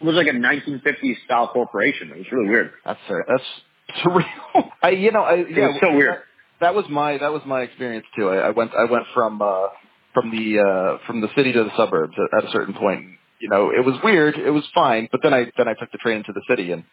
it 0.01 0.05
was 0.05 0.15
like 0.15 0.27
a 0.27 0.31
1950s 0.31 1.23
style 1.25 1.49
corporation. 1.49 2.09
It 2.11 2.17
was 2.17 2.31
really 2.31 2.49
weird. 2.49 2.71
That's 2.85 2.99
uh, 3.09 3.15
that's 3.27 3.43
surreal. 4.03 4.71
I 4.81 4.89
you 4.91 5.11
know 5.11 5.21
I 5.21 5.35
yeah, 5.35 5.67
was 5.67 5.77
so 5.81 5.95
weird. 5.95 6.15
That, 6.61 6.75
was 6.75 6.85
my 6.89 7.17
that 7.17 7.31
was 7.31 7.41
my 7.45 7.61
experience 7.61 8.05
too. 8.15 8.29
I, 8.29 8.47
I 8.47 8.49
went 8.51 8.71
I 8.73 8.89
went 8.91 9.05
from 9.13 9.41
uh 9.41 9.67
from 10.13 10.31
the 10.31 10.59
uh 10.59 11.05
from 11.05 11.21
the 11.21 11.29
city 11.35 11.51
to 11.53 11.63
the 11.63 11.71
suburbs 11.77 12.13
at, 12.17 12.39
at 12.39 12.49
a 12.49 12.51
certain 12.51 12.73
point. 12.73 13.05
You 13.39 13.49
know, 13.49 13.71
it 13.71 13.85
was 13.85 13.95
weird. 14.03 14.35
It 14.37 14.51
was 14.51 14.63
fine, 14.73 15.07
but 15.11 15.21
then 15.23 15.33
I 15.33 15.45
then 15.57 15.67
I 15.67 15.73
took 15.73 15.91
the 15.91 15.97
train 15.99 16.17
into 16.17 16.33
the 16.33 16.41
city, 16.49 16.71
and 16.71 16.83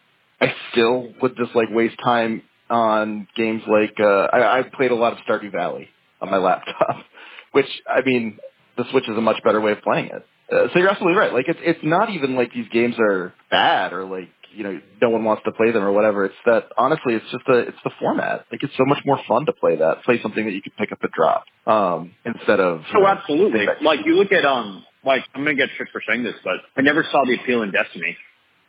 I 0.41 0.55
still 0.73 1.13
would 1.21 1.37
just 1.37 1.55
like 1.55 1.69
waste 1.71 1.97
time 2.05 2.43
on 2.71 3.29
games 3.37 3.63
like 3.69 3.95
uh 4.01 4.29
I, 4.33 4.59
I 4.59 4.63
played 4.63 4.91
a 4.91 4.95
lot 4.95 5.13
of 5.13 5.19
Stardew 5.29 5.53
Valley 5.53 5.89
on 6.21 6.31
my 6.31 6.37
laptop, 6.49 7.05
which 7.53 7.69
I 7.89 8.03
mean 8.05 8.39
the 8.77 8.85
Switch 8.91 9.09
is 9.09 9.17
a 9.17 9.21
much 9.21 9.43
better 9.45 9.61
way 9.61 9.73
of 9.73 9.83
playing 9.83 10.07
it. 10.07 10.27
Uh, 10.53 10.69
so 10.73 10.79
you're 10.79 10.89
absolutely 10.89 11.19
right. 11.19 11.33
Like 11.33 11.47
it's 11.49 11.59
it's 11.63 11.81
not 11.83 12.11
even 12.11 12.37
like 12.37 12.53
these 12.53 12.69
games 12.73 12.95
are 13.01 13.35
bad 13.51 13.93
or 13.93 14.05
like 14.05 14.29
you 14.57 14.65
know 14.65 14.81
no 15.03 15.11
one 15.11 15.23
wants 15.25 15.43
to 15.45 15.53
play 15.53 15.71
them 15.71 15.83
or 15.83 15.93
whatever. 15.93 16.25
It's 16.25 16.35
that 16.47 16.69
honestly, 16.79 17.15
it's 17.15 17.31
just 17.31 17.45
the 17.47 17.59
it's 17.69 17.79
the 17.85 17.91
format. 18.01 18.47
Like 18.51 18.63
it's 18.63 18.77
so 18.77 18.85
much 18.87 19.05
more 19.05 19.21
fun 19.29 19.47
to 19.47 19.53
play 19.53 19.77
that, 19.77 20.03
play 20.05 20.21
something 20.23 20.45
that 20.45 20.53
you 20.53 20.63
can 20.63 20.73
pick 20.79 20.93
up 20.93 20.99
and 21.03 21.13
drop 21.13 21.45
um, 21.67 22.13
instead 22.25 22.61
of. 22.61 22.83
Oh, 22.95 23.01
know, 23.01 23.07
absolutely. 23.07 23.67
Like 23.83 24.01
you 24.05 24.17
look 24.17 24.33
at 24.33 24.45
um, 24.45 24.85
like 25.05 25.23
I'm 25.35 25.45
gonna 25.45 25.57
get 25.57 25.69
shit 25.77 25.89
for 25.93 26.01
saying 26.09 26.25
this, 26.25 26.35
but 26.43 26.57
I 26.77 26.81
never 26.81 27.05
saw 27.11 27.23
the 27.25 27.35
appeal 27.41 27.63
in 27.63 27.71
Destiny. 27.71 28.17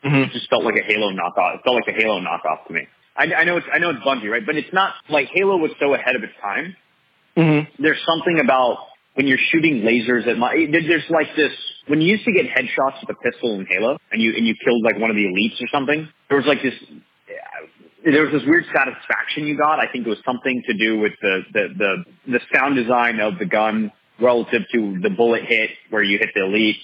Mm-hmm. 0.04 0.16
It 0.16 0.32
just 0.32 0.50
felt 0.50 0.64
like 0.64 0.76
a 0.76 0.84
Halo 0.86 1.12
knockoff. 1.12 1.56
It 1.56 1.62
felt 1.64 1.76
like 1.76 1.96
a 1.96 1.98
Halo 1.98 2.20
knockoff 2.20 2.68
to 2.68 2.74
me. 2.74 2.88
I, 3.16 3.34
I 3.34 3.44
know 3.46 3.58
it's 3.58 3.68
I 3.74 3.80
know 3.80 3.90
it's 3.92 4.00
Bungie, 4.00 4.30
right? 4.30 4.46
But 4.46 4.58
it's 4.58 4.72
not 4.74 4.94
like 5.10 5.30
Halo 5.34 5.58
was 5.58 5.72
so 5.80 5.94
ahead 5.94 6.16
of 6.16 6.24
its 6.24 6.34
time. 6.42 6.76
Mm-hmm. 7.36 7.82
There's 7.82 8.00
something 8.06 8.40
about 8.44 8.78
when 9.18 9.26
you're 9.26 9.42
shooting 9.50 9.82
lasers 9.82 10.28
at 10.28 10.38
my 10.38 10.54
there's 10.72 11.10
like 11.10 11.36
this 11.36 11.52
when 11.88 12.02
you 12.02 12.12
used 12.12 12.24
to 12.26 12.32
get 12.32 12.46
headshots 12.46 13.02
with 13.02 13.10
a 13.10 13.32
pistol 13.32 13.60
in 13.60 13.66
Halo 13.66 13.98
and 14.12 14.22
you 14.22 14.34
and 14.38 14.46
you 14.46 14.54
killed 14.64 14.84
like 14.84 15.00
one 15.00 15.10
of 15.10 15.16
the 15.16 15.26
elites 15.26 15.60
or 15.62 15.68
something. 15.74 16.08
There 16.30 16.38
was 16.38 16.46
like 16.46 16.62
this 16.62 16.76
there 18.06 18.22
was 18.22 18.32
this 18.32 18.44
weird 18.46 18.66
satisfaction 18.74 19.48
you 19.48 19.58
got. 19.58 19.80
I 19.80 19.92
think 19.92 20.06
it 20.06 20.10
was 20.10 20.20
something 20.24 20.62
to 20.68 20.74
do 20.78 21.00
with 21.00 21.14
the 21.22 21.42
the 21.52 21.68
the, 21.76 22.32
the 22.34 22.40
sound 22.54 22.76
design 22.76 23.20
of 23.20 23.40
the 23.40 23.46
gun 23.46 23.92
relative 24.22 24.62
to 24.74 25.00
the 25.02 25.10
bullet 25.10 25.46
hit 25.46 25.72
where 25.90 26.04
you 26.04 26.20
hit 26.20 26.30
the 26.36 26.44
elite 26.46 26.78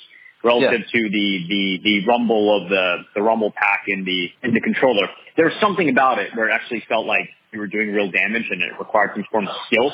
relative 0.43 0.81
yeah. 0.81 1.01
to 1.01 1.09
the, 1.09 1.45
the, 1.47 1.79
the 1.83 2.05
rumble 2.05 2.61
of 2.61 2.69
the, 2.69 2.97
the 3.15 3.21
rumble 3.21 3.51
pack 3.55 3.85
in 3.87 4.03
the, 4.03 4.29
in 4.43 4.53
the 4.53 4.59
controller. 4.59 5.07
There 5.37 5.45
was 5.45 5.55
something 5.61 5.89
about 5.89 6.19
it 6.19 6.35
where 6.35 6.49
it 6.49 6.53
actually 6.53 6.83
felt 6.87 7.05
like 7.05 7.29
you 7.51 7.59
were 7.59 7.67
doing 7.67 7.93
real 7.93 8.11
damage 8.11 8.45
and 8.51 8.61
it 8.61 8.71
required 8.77 9.11
some 9.15 9.23
form 9.31 9.47
of 9.47 9.55
skill. 9.67 9.93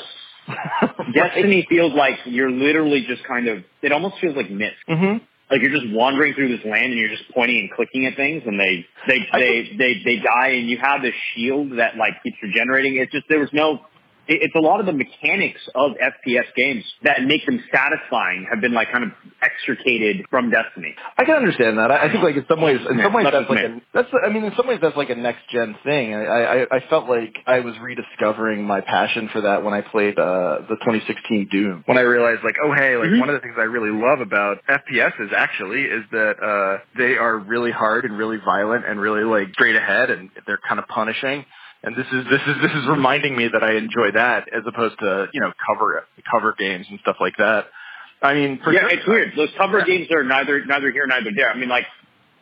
Destiny 1.14 1.66
feels 1.68 1.92
like 1.94 2.14
you're 2.24 2.50
literally 2.50 3.04
just 3.06 3.24
kind 3.24 3.48
of, 3.48 3.64
it 3.82 3.92
almost 3.92 4.16
feels 4.20 4.36
like 4.36 4.50
Myst. 4.50 4.74
Mm-hmm. 4.88 5.24
Like 5.50 5.62
you're 5.62 5.72
just 5.72 5.92
wandering 5.92 6.34
through 6.34 6.56
this 6.56 6.64
land 6.64 6.92
and 6.92 6.98
you're 6.98 7.08
just 7.08 7.24
pointing 7.34 7.58
and 7.58 7.70
clicking 7.72 8.06
at 8.06 8.16
things 8.16 8.42
and 8.46 8.58
they, 8.58 8.86
they, 9.08 9.18
they, 9.32 9.38
they, 9.38 9.76
they, 9.76 9.94
they 10.04 10.16
die 10.22 10.50
and 10.50 10.68
you 10.68 10.78
have 10.78 11.02
this 11.02 11.14
shield 11.34 11.78
that 11.78 11.96
like 11.96 12.22
keeps 12.22 12.36
regenerating. 12.42 12.96
It's 12.96 13.10
just, 13.10 13.26
there 13.28 13.40
was 13.40 13.50
no, 13.52 13.80
it's 14.28 14.54
a 14.54 14.60
lot 14.60 14.80
of 14.80 14.86
the 14.86 14.92
mechanics 14.92 15.60
of 15.74 15.92
FPS 15.92 16.46
games 16.56 16.84
that 17.02 17.22
make 17.24 17.44
them 17.46 17.62
satisfying 17.72 18.46
have 18.50 18.60
been 18.60 18.72
like 18.72 18.90
kind 18.92 19.04
of 19.04 19.10
extricated 19.42 20.26
from 20.30 20.50
Destiny. 20.50 20.94
I 21.18 21.24
can 21.24 21.36
understand 21.36 21.78
that. 21.78 21.90
I 21.90 22.10
think 22.10 22.22
like 22.22 22.36
in 22.36 22.44
some 22.48 22.60
ways, 22.60 22.78
in 22.88 23.00
some 23.02 23.12
ways 23.12 23.26
that's 23.30 23.50
like 23.50 23.64
a, 23.64 23.80
that's 23.92 24.08
I 24.24 24.28
mean 24.28 24.44
in 24.44 24.52
some 24.56 24.66
ways 24.66 24.78
that's 24.80 24.96
like 24.96 25.10
a 25.10 25.14
next 25.14 25.48
gen 25.50 25.76
thing. 25.84 26.14
I, 26.14 26.20
I 26.20 26.76
I 26.76 26.80
felt 26.88 27.08
like 27.08 27.36
I 27.46 27.60
was 27.60 27.74
rediscovering 27.80 28.64
my 28.64 28.80
passion 28.80 29.28
for 29.32 29.42
that 29.42 29.64
when 29.64 29.74
I 29.74 29.80
played 29.80 30.18
uh 30.18 30.60
the 30.68 30.76
2016 30.76 31.48
Doom. 31.50 31.82
When 31.86 31.98
I 31.98 32.02
realized 32.02 32.42
like 32.44 32.56
oh 32.62 32.72
hey 32.72 32.96
like 32.96 33.08
mm-hmm. 33.08 33.20
one 33.20 33.28
of 33.28 33.34
the 33.34 33.40
things 33.40 33.54
I 33.58 33.62
really 33.62 33.90
love 33.90 34.20
about 34.20 34.58
FPSs 34.68 35.32
actually 35.36 35.82
is 35.82 36.04
that 36.12 36.34
uh 36.42 36.84
they 36.96 37.16
are 37.16 37.38
really 37.38 37.72
hard 37.72 38.04
and 38.04 38.16
really 38.16 38.38
violent 38.44 38.86
and 38.86 39.00
really 39.00 39.24
like 39.24 39.52
straight 39.54 39.76
ahead 39.76 40.10
and 40.10 40.30
they're 40.46 40.60
kind 40.68 40.78
of 40.78 40.86
punishing 40.86 41.44
and 41.82 41.96
this 41.96 42.06
is 42.12 42.24
this 42.30 42.40
is 42.46 42.62
this 42.62 42.72
is 42.72 42.88
reminding 42.88 43.36
me 43.36 43.48
that 43.52 43.62
I 43.62 43.76
enjoy 43.76 44.12
that 44.14 44.48
as 44.52 44.62
opposed 44.66 44.98
to 45.00 45.28
you 45.32 45.40
know 45.40 45.52
cover 45.66 46.04
cover 46.30 46.54
games 46.58 46.86
and 46.90 46.98
stuff 47.00 47.16
like 47.20 47.36
that. 47.38 47.66
I 48.22 48.34
mean, 48.34 48.60
yeah, 48.66 48.80
sure, 48.80 48.88
it's 48.90 49.06
weird. 49.06 49.32
Those 49.36 49.48
cover 49.56 49.78
yeah. 49.78 49.84
games 49.86 50.10
are 50.10 50.22
neither 50.22 50.64
neither 50.64 50.90
here 50.90 51.06
neither 51.06 51.30
there. 51.34 51.50
I 51.50 51.56
mean, 51.56 51.68
like 51.68 51.86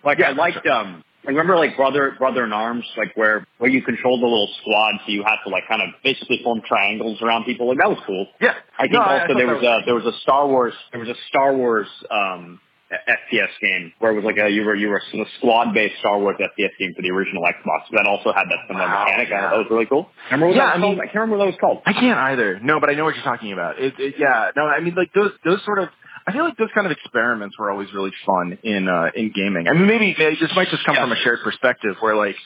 like 0.05 0.19
yeah, 0.19 0.31
I 0.31 0.33
liked 0.33 0.59
sure. 0.65 0.73
um. 0.73 1.05
I 1.27 1.31
remember 1.31 1.57
like 1.57 1.77
brother 1.77 2.15
brother 2.17 2.45
in 2.45 2.53
arms, 2.53 2.85
like 2.97 3.15
where 3.15 3.47
where 3.59 3.69
you 3.71 3.83
control 3.83 4.19
the 4.19 4.25
little 4.25 4.49
squad, 4.61 4.95
so 5.05 5.13
you 5.13 5.25
have 5.25 5.39
to 5.45 5.51
like 5.51 5.65
kind 5.69 5.83
of 5.83 5.89
basically 6.03 6.41
form 6.43 6.63
triangles 6.67 7.21
around 7.21 7.45
people. 7.45 7.69
Like 7.69 7.79
that 7.79 7.91
was 7.91 7.99
cool. 8.07 8.27
Yeah, 8.41 8.55
I 8.79 8.83
think 8.85 8.95
no, 8.95 9.03
also 9.03 9.35
I 9.35 9.37
there 9.37 9.47
was, 9.47 9.63
was 9.63 9.83
a 9.83 9.85
there 9.85 9.95
was 9.95 10.07
a 10.07 10.19
Star 10.21 10.49
Wars 10.49 10.75
there 10.93 11.01
was 11.01 11.09
a 11.09 11.17
Star 11.29 11.55
Wars 11.55 11.89
um 12.11 12.61
FPS 12.91 13.53
game 13.61 13.93
where 13.99 14.13
it 14.13 14.15
was 14.15 14.25
like 14.25 14.37
a 14.39 14.49
you 14.49 14.65
were 14.65 14.75
you 14.75 14.89
were 14.89 14.97
a 14.97 15.25
squad 15.37 15.75
based 15.75 15.99
Star 16.01 16.19
Wars 16.19 16.37
FPS 16.41 16.71
game 16.79 16.95
for 16.97 17.03
the 17.03 17.11
original 17.11 17.43
Xbox 17.43 17.85
that 17.93 18.07
also 18.07 18.33
had 18.33 18.45
that 18.49 18.65
similar 18.67 18.87
wow, 18.87 19.05
mechanic. 19.05 19.29
Yeah. 19.29 19.47
I 19.47 19.51
that 19.51 19.59
was 19.59 19.67
really 19.71 19.85
cool. 19.85 20.09
Remember 20.31 20.47
what 20.47 20.57
yeah, 20.57 20.73
that 20.73 20.77
was 20.77 20.85
I 20.85 20.89
mean, 20.89 20.97
called? 20.97 21.01
I 21.01 21.05
can't 21.05 21.15
remember 21.15 21.37
what 21.37 21.45
that 21.45 21.53
was 21.53 21.61
called. 21.61 21.83
I 21.85 21.93
can't 21.93 22.19
either. 22.19 22.61
No, 22.61 22.81
but 22.81 22.89
I 22.89 22.95
know 22.95 23.05
what 23.05 23.15
you're 23.15 23.25
talking 23.25 23.53
about. 23.53 23.79
It, 23.79 23.93
it, 23.99 24.15
yeah, 24.19 24.51
no, 24.57 24.65
I 24.65 24.81
mean 24.81 24.95
like 24.95 25.13
those 25.13 25.33
those 25.45 25.63
sort 25.65 25.81
of 25.81 25.91
I 26.27 26.33
feel 26.33 26.45
like 26.45 26.57
those 26.57 26.73
kind 26.75 26.87
of 26.87 26.93
experiments 26.93 27.59
were 27.59 27.71
always 27.71 27.93
really 27.93 28.13
fun 28.25 28.59
in 28.63 28.89
uh, 28.89 29.11
in 29.15 29.33
gaming. 29.33 29.69
I 29.69 29.75
mean, 29.75 29.87
maybe, 29.87 30.17
maybe 30.19 30.37
this 30.41 30.53
might 30.57 30.69
just 30.69 30.85
come 30.85 30.95
yeah. 30.95 31.05
from 31.05 31.13
a 31.13 31.17
shared 31.17 31.41
perspective 31.45 31.97
where 32.01 32.17
like. 32.17 32.37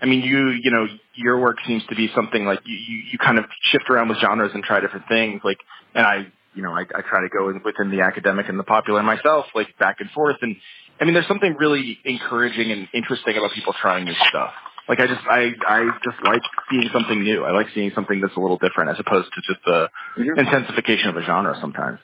I 0.00 0.06
mean, 0.06 0.22
you 0.22 0.48
you 0.50 0.72
know, 0.72 0.88
your 1.14 1.38
work 1.38 1.58
seems 1.64 1.84
to 1.88 1.94
be 1.94 2.10
something 2.12 2.44
like 2.44 2.58
you, 2.64 2.74
you 2.74 3.02
you 3.12 3.18
kind 3.18 3.38
of 3.38 3.44
shift 3.70 3.88
around 3.88 4.08
with 4.08 4.18
genres 4.18 4.50
and 4.52 4.64
try 4.64 4.80
different 4.80 5.06
things. 5.06 5.42
Like, 5.44 5.58
and 5.94 6.04
I 6.04 6.26
you 6.54 6.62
know, 6.62 6.72
I, 6.72 6.82
I 6.82 7.02
try 7.02 7.22
to 7.22 7.28
go 7.28 7.48
in 7.48 7.62
within 7.64 7.90
the 7.90 8.02
academic 8.02 8.48
and 8.48 8.58
the 8.58 8.64
popular 8.64 9.02
myself, 9.02 9.46
like 9.54 9.76
back 9.78 10.00
and 10.00 10.10
forth. 10.10 10.36
And 10.42 10.56
I 11.00 11.04
mean, 11.04 11.14
there's 11.14 11.28
something 11.28 11.54
really 11.58 11.98
encouraging 12.04 12.70
and 12.70 12.88
interesting 12.92 13.36
about 13.36 13.52
people 13.52 13.74
trying 13.80 14.04
new 14.04 14.14
stuff. 14.28 14.52
Like 14.88 15.00
I 15.00 15.06
just, 15.06 15.20
I, 15.28 15.52
I 15.66 15.90
just 16.04 16.22
like 16.24 16.42
seeing 16.70 16.88
something 16.92 17.22
new. 17.22 17.44
I 17.44 17.52
like 17.52 17.68
seeing 17.74 17.92
something 17.94 18.20
that's 18.20 18.36
a 18.36 18.40
little 18.40 18.58
different 18.58 18.90
as 18.90 18.96
opposed 18.98 19.28
to 19.32 19.40
just 19.40 19.64
the 19.64 19.88
mm-hmm. 20.18 20.38
intensification 20.38 21.08
of 21.08 21.16
a 21.16 21.22
genre 21.22 21.56
sometimes. 21.60 21.98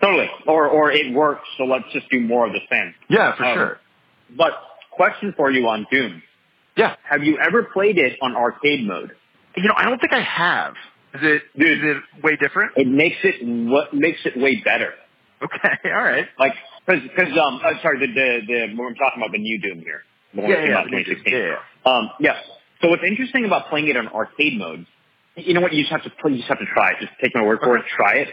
Totally. 0.00 0.28
Or, 0.46 0.68
or 0.68 0.92
it 0.92 1.12
works, 1.12 1.46
so 1.58 1.64
let's 1.64 1.86
just 1.92 2.08
do 2.10 2.20
more 2.20 2.46
of 2.46 2.52
the 2.52 2.60
same. 2.70 2.94
Yeah, 3.08 3.36
for 3.36 3.44
um, 3.44 3.56
sure. 3.56 3.80
But 4.36 4.52
question 4.90 5.34
for 5.36 5.50
you 5.50 5.66
on 5.68 5.86
Doom. 5.90 6.22
Yeah. 6.76 6.96
Have 7.08 7.22
you 7.22 7.38
ever 7.38 7.64
played 7.64 7.98
it 7.98 8.18
on 8.20 8.36
arcade 8.36 8.86
mode? 8.86 9.12
You 9.56 9.68
know, 9.68 9.74
I 9.76 9.84
don't 9.84 10.00
think 10.00 10.12
I 10.12 10.22
have. 10.22 10.74
Is 11.14 11.20
it 11.22 11.42
is 11.54 11.78
it 11.82 12.24
way 12.24 12.36
different? 12.36 12.72
It 12.76 12.88
makes 12.88 13.16
it 13.22 13.36
what 13.42 13.94
makes 13.94 14.18
it 14.24 14.36
way 14.36 14.60
better. 14.64 14.92
Okay, 15.42 15.90
all 15.94 16.02
right. 16.02 16.26
Like 16.38 16.54
because 16.86 17.38
um 17.38 17.60
uh, 17.64 17.80
sorry 17.82 18.00
the 18.00 18.12
the 18.12 18.40
the 18.46 18.62
I'm 18.64 18.76
talking 18.76 19.22
about 19.22 19.32
the 19.32 19.38
new 19.38 19.60
Doom 19.60 19.78
here. 19.80 20.02
The 20.34 20.42
one 20.42 20.50
yeah, 20.50 20.64
yeah, 20.64 20.82
2016. 20.82 21.32
Yeah, 21.32 21.38
yeah. 21.38 21.56
Um 21.90 22.10
yeah. 22.18 22.40
So 22.82 22.88
what's 22.88 23.04
interesting 23.06 23.44
about 23.44 23.70
playing 23.70 23.88
it 23.88 23.96
on 23.96 24.08
arcade 24.08 24.58
mode, 24.58 24.86
you 25.36 25.54
know 25.54 25.60
what? 25.60 25.72
You 25.72 25.82
just 25.82 25.92
have 25.92 26.02
to 26.02 26.10
play. 26.10 26.32
You 26.32 26.38
just 26.38 26.48
have 26.48 26.58
to 26.58 26.66
try 26.66 26.90
it. 26.92 26.96
Just 27.00 27.12
take 27.22 27.34
my 27.34 27.42
word 27.42 27.60
for 27.62 27.76
it. 27.76 27.84
Try 27.96 28.16
it 28.16 28.28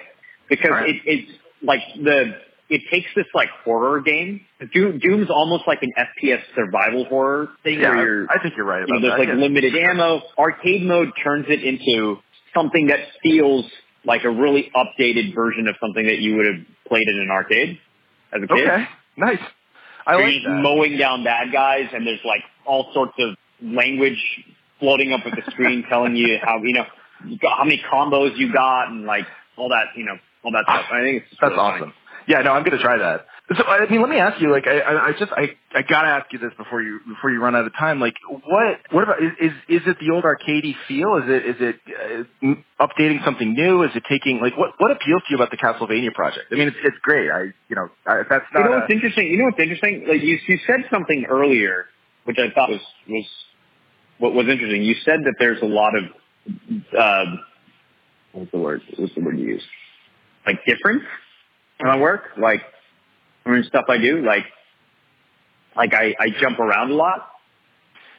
because 0.49 0.71
right. 0.71 0.89
it, 0.89 1.01
it's 1.05 1.31
like 1.61 1.81
the 2.01 2.33
it 2.69 2.81
takes 2.89 3.07
this 3.15 3.25
like 3.33 3.49
horror 3.63 4.01
game. 4.01 4.41
Doom, 4.73 4.97
Doom's 4.99 5.29
almost 5.29 5.63
like 5.67 5.79
an 5.83 5.91
FPS 5.97 6.41
survival 6.55 7.05
horror 7.05 7.49
thing 7.63 7.79
yeah, 7.79 7.89
where 7.89 8.05
you're. 8.05 8.31
I 8.31 8.41
think 8.41 8.55
you're 8.55 8.65
right 8.65 8.83
about 8.83 8.87
you 8.87 8.93
know, 9.01 9.09
There's 9.09 9.27
that. 9.27 9.33
like 9.33 9.39
limited 9.39 9.75
ammo. 9.75 10.21
Arcade 10.37 10.83
mode 10.83 11.09
turns 11.23 11.45
it 11.49 11.63
into 11.63 12.17
something 12.53 12.87
that 12.87 12.99
feels 13.23 13.65
like 14.05 14.23
a 14.23 14.29
really 14.29 14.71
updated 14.75 15.33
version 15.35 15.67
of 15.67 15.75
something 15.79 16.05
that 16.05 16.19
you 16.19 16.35
would 16.37 16.45
have 16.45 16.65
played 16.87 17.07
in 17.07 17.19
an 17.19 17.29
arcade 17.31 17.79
as 18.33 18.41
a 18.43 18.47
kid. 18.47 18.67
Okay, 18.67 18.85
nice. 19.17 19.39
I 20.05 20.17
You're 20.17 20.27
like 20.31 20.43
that. 20.43 20.49
mowing 20.49 20.97
down 20.97 21.23
bad 21.23 21.51
guys, 21.51 21.89
and 21.93 22.05
there's 22.05 22.23
like 22.25 22.41
all 22.65 22.91
sorts 22.93 23.13
of 23.19 23.35
language 23.61 24.17
floating 24.79 25.13
up 25.13 25.21
at 25.25 25.33
the 25.35 25.51
screen 25.51 25.85
telling 25.89 26.15
you 26.15 26.37
how 26.41 26.57
you 26.63 26.73
know 26.73 26.85
how 27.55 27.63
many 27.63 27.81
combos 27.91 28.37
you 28.37 28.51
got, 28.51 28.89
and 28.89 29.05
like 29.05 29.25
all 29.57 29.69
that 29.69 29.95
you 29.95 30.05
know 30.05 30.17
all 30.43 30.51
that 30.51 30.63
stuff. 30.63 30.85
I 30.91 31.01
think 31.01 31.23
it's 31.23 31.37
that's 31.39 31.51
really 31.51 31.59
awesome. 31.59 31.79
Funny. 31.81 31.93
Yeah, 32.27 32.39
no, 32.41 32.51
I'm 32.53 32.63
gonna 32.63 32.81
try 32.81 32.97
that. 32.97 33.25
So 33.57 33.65
I 33.65 33.89
mean, 33.89 33.99
let 34.01 34.09
me 34.09 34.17
ask 34.17 34.41
you. 34.41 34.49
Like, 34.51 34.65
I, 34.65 35.09
I 35.09 35.11
just, 35.19 35.31
I, 35.33 35.55
I 35.75 35.81
gotta 35.81 36.07
ask 36.07 36.31
you 36.31 36.39
this 36.39 36.51
before 36.57 36.81
you, 36.81 36.99
before 37.07 37.31
you 37.31 37.41
run 37.41 37.55
out 37.55 37.65
of 37.65 37.73
time. 37.73 37.99
Like, 37.99 38.15
what, 38.29 38.79
what 38.91 39.03
about 39.03 39.21
is, 39.21 39.31
is, 39.41 39.51
is 39.67 39.81
it 39.87 39.97
the 39.99 40.13
old 40.13 40.23
arcadey 40.23 40.73
feel? 40.87 41.17
Is 41.17 41.25
it, 41.27 41.45
is 41.45 41.55
it 41.59 41.75
uh, 42.41 42.85
updating 42.85 43.23
something 43.25 43.53
new? 43.53 43.83
Is 43.83 43.91
it 43.93 44.03
taking, 44.07 44.39
like, 44.39 44.57
what, 44.57 44.71
what 44.77 44.91
appeals 44.91 45.21
to 45.23 45.27
you 45.31 45.35
about 45.35 45.51
the 45.51 45.57
Castlevania 45.57 46.13
project? 46.13 46.45
I 46.51 46.55
mean, 46.55 46.69
it's, 46.69 46.77
it's 46.83 46.97
great. 47.01 47.29
I, 47.29 47.51
you 47.67 47.75
know, 47.75 47.89
I, 48.05 48.21
that's 48.29 48.45
not. 48.53 48.59
You 48.59 48.69
know 48.69 48.75
what's 48.77 48.89
a, 48.89 48.93
interesting? 48.93 49.27
You 49.27 49.37
know 49.39 49.45
what's 49.45 49.59
interesting? 49.59 50.05
Like, 50.07 50.21
you, 50.21 50.37
you 50.47 50.59
said 50.65 50.85
something 50.89 51.25
earlier, 51.29 51.87
which 52.23 52.37
I 52.39 52.53
thought 52.53 52.69
was, 52.69 52.81
was, 53.09 53.25
what 54.19 54.33
was 54.33 54.47
interesting. 54.47 54.83
You 54.83 54.95
said 55.03 55.25
that 55.25 55.35
there's 55.39 55.61
a 55.61 55.65
lot 55.65 55.91
of, 55.97 56.03
uh, 56.97 57.25
what's 58.31 58.51
the 58.51 58.59
word? 58.59 58.81
What's 58.97 59.13
the 59.15 59.21
word 59.21 59.39
you 59.39 59.47
use? 59.47 59.63
Like 60.45 60.63
difference 60.65 61.03
in 61.79 61.87
my 61.87 61.97
work, 61.97 62.23
like 62.37 62.61
I 63.45 63.49
mean, 63.49 63.63
stuff 63.63 63.85
I 63.89 63.97
do, 63.97 64.23
like 64.25 64.45
like 65.75 65.93
I, 65.93 66.15
I 66.19 66.29
jump 66.39 66.59
around 66.59 66.91
a 66.91 66.95
lot. 66.95 67.27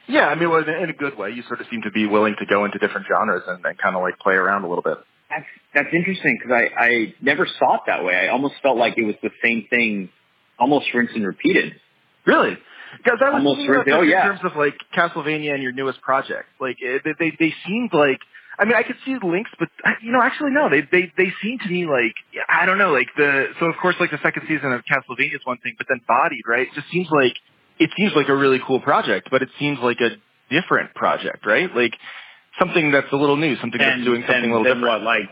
Yeah, 0.07 0.27
I 0.27 0.35
mean, 0.35 0.49
well, 0.49 0.63
in 0.63 0.89
a 0.89 0.93
good 0.93 1.17
way. 1.17 1.31
You 1.31 1.43
sort 1.43 1.61
of 1.61 1.67
seem 1.71 1.81
to 1.83 1.91
be 1.91 2.05
willing 2.05 2.35
to 2.39 2.45
go 2.45 2.65
into 2.65 2.77
different 2.77 3.07
genres 3.07 3.43
and, 3.47 3.63
and 3.65 3.77
kind 3.77 3.95
of 3.95 4.01
like 4.01 4.19
play 4.19 4.33
around 4.33 4.63
a 4.63 4.67
little 4.67 4.81
bit. 4.81 4.97
That's 5.29 5.45
that's 5.73 5.87
interesting 5.93 6.39
because 6.39 6.53
I 6.53 6.83
I 6.83 7.13
never 7.21 7.47
saw 7.59 7.75
it 7.75 7.81
that 7.87 8.03
way. 8.03 8.15
I 8.15 8.27
almost 8.27 8.55
felt 8.61 8.77
like 8.77 8.97
it 8.97 9.05
was 9.05 9.15
the 9.23 9.31
same 9.43 9.65
thing, 9.69 10.09
almost 10.59 10.87
rinsed 10.93 11.15
and 11.15 11.25
repeated. 11.25 11.73
Really? 12.25 12.57
Because 12.97 13.19
I 13.21 13.29
was 13.29 13.43
almost 13.45 13.61
thinking 13.61 13.93
oh, 13.93 14.01
yeah. 14.01 14.31
in 14.31 14.37
terms 14.37 14.51
of 14.51 14.57
like 14.57 14.75
Castlevania 14.95 15.53
and 15.53 15.63
your 15.63 15.71
newest 15.71 16.01
project. 16.01 16.45
Like 16.59 16.77
eh, 16.85 16.99
they 17.03 17.13
they, 17.17 17.35
they 17.39 17.53
seemed 17.65 17.93
like 17.93 18.19
I 18.57 18.65
mean, 18.65 18.75
I 18.75 18.83
could 18.83 18.97
see 19.05 19.15
the 19.19 19.25
links, 19.25 19.51
but 19.57 19.69
you 20.01 20.11
know, 20.11 20.21
actually, 20.21 20.51
no. 20.51 20.69
They 20.69 20.81
they 20.81 21.11
they 21.17 21.33
seem 21.41 21.59
to 21.59 21.69
me 21.69 21.85
like 21.85 22.13
I 22.47 22.65
don't 22.65 22.77
know, 22.77 22.91
like 22.91 23.07
the 23.17 23.47
so 23.59 23.65
of 23.65 23.75
course, 23.81 23.95
like 23.99 24.11
the 24.11 24.19
second 24.21 24.43
season 24.47 24.71
of 24.71 24.81
Castlevania 24.85 25.35
is 25.35 25.41
one 25.43 25.57
thing, 25.57 25.75
but 25.77 25.87
then 25.89 26.01
Bodied, 26.07 26.43
right? 26.47 26.67
It 26.67 26.73
just 26.75 26.89
seems 26.91 27.07
like 27.11 27.33
it 27.79 27.89
seems 27.97 28.13
like 28.15 28.29
a 28.29 28.35
really 28.35 28.59
cool 28.65 28.79
project, 28.79 29.29
but 29.31 29.41
it 29.41 29.49
seems 29.57 29.79
like 29.79 29.99
a 30.01 30.11
different 30.49 30.93
project, 30.93 31.45
right? 31.45 31.73
Like 31.75 31.95
something 32.59 32.91
that's 32.91 33.11
a 33.11 33.15
little 33.15 33.37
new, 33.37 33.55
something 33.57 33.81
and, 33.81 34.01
that's 34.01 34.05
doing 34.05 34.21
something 34.21 34.43
and, 34.43 34.53
a 34.53 34.57
little 34.57 34.75
different. 34.75 34.83
What, 34.83 35.01
like 35.01 35.29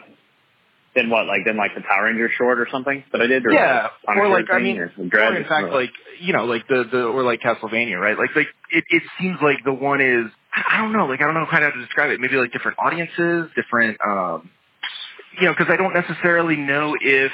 than 0.96 1.10
what 1.10 1.25
like 1.28 1.46
than 1.46 1.58
like 1.58 1.75
the 1.75 1.82
Power 1.82 2.06
Rangers 2.06 2.32
short 2.38 2.60
or 2.60 2.68
something 2.72 3.04
that 3.12 3.22
I 3.22 3.28
did 3.28 3.46
or 3.46 3.54
yeah, 3.54 3.90
like, 4.08 4.18
or 4.18 4.30
like 4.30 4.46
I 4.51 4.60
mean, 4.60 4.78
or, 4.78 4.92
or 4.98 5.36
in 5.36 5.44
fact, 5.46 5.68
or- 5.68 5.74
like 5.74 5.92
you 6.20 6.34
know, 6.34 6.46
like 6.46 6.68
the 6.68 6.84
the 6.92 7.04
or 7.04 7.24
like 7.24 7.42
Castlevania, 7.42 8.00
right? 8.00 8.18
Like 8.18 8.36
like 8.36 8.48
it 8.72 8.84
it 8.90 9.04
seems 9.20 9.38
like 9.42 9.58
the 9.63 9.74
one 9.74 10.01
is 10.01 10.32
I 10.53 10.77
don't 10.79 10.93
know, 10.93 11.05
like 11.05 11.22
I 11.22 11.25
don't 11.25 11.34
know 11.34 11.43
of 11.43 11.50
how 11.50 11.60
to 11.60 11.72
describe 11.72 12.12
it. 12.12 12.20
Maybe 12.20 12.36
like 12.36 12.51
different 12.51 12.77
audiences, 12.79 13.50
different, 13.55 13.98
um, 14.05 14.50
you 15.39 15.46
know, 15.48 15.53
because 15.53 15.72
I 15.72 15.77
don't 15.77 15.93
necessarily 15.93 16.58
know 16.58 16.96
if. 17.00 17.31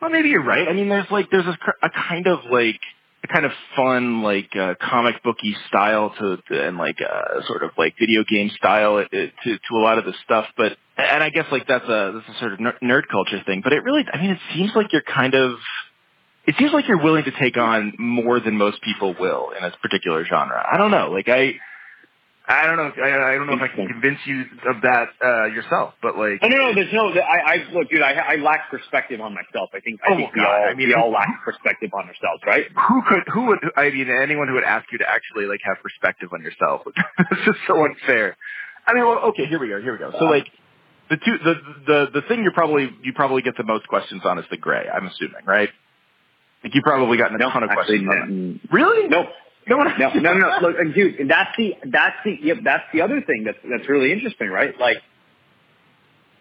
Well, 0.00 0.10
maybe 0.10 0.28
you're 0.28 0.44
right. 0.44 0.68
I 0.68 0.72
mean, 0.74 0.88
there's 0.88 1.10
like 1.10 1.30
there's 1.30 1.46
a, 1.46 1.56
a 1.82 1.90
kind 1.90 2.26
of 2.26 2.40
like 2.50 2.80
a 3.24 3.26
kind 3.26 3.46
of 3.46 3.52
fun 3.74 4.22
like 4.22 4.54
uh, 4.54 4.74
comic 4.80 5.22
booky 5.22 5.56
style 5.68 6.14
to, 6.18 6.36
to 6.48 6.68
and 6.68 6.76
like 6.76 6.98
uh, 7.00 7.40
sort 7.46 7.62
of 7.62 7.70
like 7.78 7.94
video 7.98 8.22
game 8.28 8.50
style 8.50 8.96
uh, 8.98 9.08
to 9.08 9.30
to 9.44 9.74
a 9.74 9.78
lot 9.78 9.98
of 9.98 10.04
the 10.04 10.12
stuff, 10.24 10.46
but 10.56 10.76
and 10.98 11.22
I 11.22 11.30
guess 11.30 11.46
like 11.50 11.66
that's 11.66 11.86
a 11.86 12.12
that's 12.14 12.36
a 12.36 12.40
sort 12.40 12.52
of 12.52 12.58
nerd 12.58 13.08
culture 13.10 13.42
thing. 13.46 13.62
But 13.64 13.72
it 13.72 13.82
really, 13.82 14.04
I 14.12 14.20
mean, 14.20 14.30
it 14.30 14.38
seems 14.54 14.72
like 14.74 14.92
you're 14.92 15.02
kind 15.02 15.34
of 15.34 15.56
it 16.46 16.54
seems 16.58 16.72
like 16.72 16.86
you're 16.86 17.02
willing 17.02 17.24
to 17.24 17.32
take 17.40 17.56
on 17.56 17.94
more 17.98 18.38
than 18.40 18.58
most 18.58 18.82
people 18.82 19.14
will 19.18 19.52
in 19.56 19.64
a 19.64 19.70
particular 19.82 20.24
genre. 20.26 20.62
I 20.70 20.76
don't 20.76 20.90
know, 20.90 21.10
like 21.10 21.28
I. 21.28 21.54
I 22.46 22.66
don't 22.66 22.76
know. 22.76 22.92
I, 23.02 23.32
I 23.32 23.34
don't 23.36 23.46
know 23.46 23.54
if 23.54 23.62
I 23.62 23.68
can 23.74 23.86
convince 23.88 24.18
you 24.26 24.44
of 24.68 24.82
that 24.82 25.08
uh, 25.24 25.44
yourself, 25.46 25.94
but 26.02 26.18
like, 26.18 26.40
Oh, 26.42 26.48
no, 26.48 26.56
no, 26.58 26.74
there's 26.74 26.92
no. 26.92 27.08
I, 27.08 27.54
I 27.54 27.56
look, 27.72 27.88
dude. 27.88 28.02
I, 28.02 28.12
I 28.12 28.36
lack 28.36 28.68
perspective 28.70 29.20
on 29.22 29.32
myself. 29.32 29.70
I 29.72 29.80
think. 29.80 30.00
I 30.06 30.12
Oh, 30.12 30.16
think 30.16 30.34
we 30.34 30.40
God, 30.42 30.48
all, 30.52 30.68
I 30.68 30.74
mean, 30.74 30.88
we 30.88 30.94
all 30.94 31.10
lack 31.10 31.28
perspective 31.42 31.88
on 31.94 32.04
ourselves, 32.04 32.42
right? 32.46 32.66
who 32.76 33.02
could 33.08 33.22
who 33.32 33.46
would 33.46 33.60
I 33.76 33.88
mean 33.88 34.10
anyone 34.10 34.48
who 34.48 34.54
would 34.54 34.64
ask 34.64 34.84
you 34.92 34.98
to 34.98 35.08
actually 35.08 35.46
like 35.46 35.60
have 35.64 35.78
perspective 35.82 36.28
on 36.34 36.42
yourself? 36.42 36.82
it's 37.30 37.44
just 37.46 37.58
so 37.66 37.82
unfair. 37.82 38.36
I 38.86 38.92
mean, 38.92 39.04
well, 39.06 39.20
okay, 39.32 39.46
here 39.46 39.58
we 39.58 39.68
go, 39.68 39.80
here 39.80 39.92
we 39.92 39.98
go. 39.98 40.12
So 40.18 40.26
like 40.26 40.46
the 41.08 41.16
two 41.16 41.38
the 41.42 41.54
the 41.86 42.20
the 42.20 42.22
thing 42.28 42.44
you 42.44 42.50
probably 42.52 42.90
you 43.02 43.14
probably 43.14 43.40
get 43.40 43.56
the 43.56 43.64
most 43.64 43.88
questions 43.88 44.20
on 44.26 44.38
is 44.38 44.44
the 44.50 44.58
Grey. 44.58 44.84
I'm 44.92 45.06
assuming, 45.06 45.46
right? 45.46 45.70
Like 46.62 46.74
you 46.74 46.82
probably 46.82 47.16
gotten 47.16 47.36
a 47.36 47.38
No, 47.38 47.50
ton 47.50 47.62
of 47.62 47.70
questions 47.70 48.06
on 48.06 48.28
no, 48.28 48.54
it. 48.56 48.60
Really? 48.70 49.08
nope. 49.08 49.28
No. 49.66 49.84
No, 49.98 50.10
no, 50.12 50.34
no. 50.34 50.48
Look, 50.60 50.94
dude, 50.94 51.28
that's 51.28 51.56
the 51.56 51.74
that's 51.84 52.16
the 52.24 52.36
yep, 52.42 52.58
that's 52.64 52.84
the 52.92 53.02
other 53.02 53.20
thing 53.22 53.44
that's 53.44 53.58
that's 53.68 53.88
really 53.88 54.12
interesting, 54.12 54.48
right? 54.48 54.78
Like, 54.78 54.98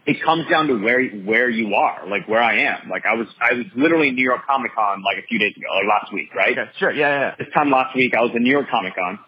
it 0.05 0.21
comes 0.21 0.49
down 0.49 0.67
to 0.67 0.75
where 0.75 1.07
where 1.09 1.49
you 1.49 1.73
are, 1.75 2.07
like 2.07 2.27
where 2.27 2.41
I 2.41 2.59
am. 2.59 2.89
Like, 2.89 3.05
I 3.05 3.13
was 3.13 3.27
I 3.39 3.53
was 3.53 3.65
literally 3.75 4.09
in 4.09 4.15
New 4.15 4.23
York 4.23 4.45
Comic 4.45 4.73
Con 4.75 5.03
like 5.03 5.23
a 5.23 5.27
few 5.27 5.39
days 5.39 5.55
ago, 5.55 5.67
like 5.75 6.01
last 6.01 6.13
week, 6.13 6.33
right? 6.35 6.57
Okay, 6.57 6.69
sure. 6.77 6.91
Yeah, 6.91 7.19
yeah. 7.19 7.35
This 7.37 7.47
time 7.53 7.71
last 7.71 7.95
week, 7.95 8.13
I 8.17 8.21
was 8.21 8.31
in 8.35 8.43
New 8.43 8.51
York 8.51 8.67
Comic 8.69 8.95
Con. 8.95 9.19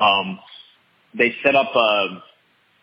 Um, 0.00 0.38
they 1.14 1.34
set 1.42 1.56
up 1.56 1.74
uh, 1.74 1.80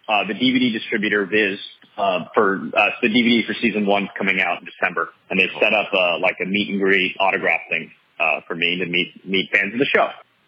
uh, 0.10 0.28
the 0.28 0.34
DVD 0.34 0.74
distributor 0.74 1.26
Viz 1.26 1.60
uh, 1.98 2.26
for 2.34 2.56
uh, 2.76 2.90
the 3.02 3.08
DVD 3.08 3.46
for 3.46 3.54
season 3.62 3.86
one 3.86 4.10
coming 4.18 4.42
out 4.42 4.60
in 4.60 4.66
December, 4.66 5.10
and 5.30 5.40
they 5.40 5.48
set 5.62 5.74
up 5.74 5.94
uh, 5.94 6.20
like 6.20 6.36
a 6.42 6.46
meet 6.46 6.70
and 6.70 6.82
greet 6.82 7.16
autograph 7.20 7.62
thing 7.70 7.92
uh, 8.20 8.42
for 8.48 8.56
me 8.56 8.78
to 8.78 8.86
meet 8.86 9.26
meet 9.26 9.50
fans 9.52 9.74
of 9.74 9.80
the 9.80 9.86
show. 9.86 10.08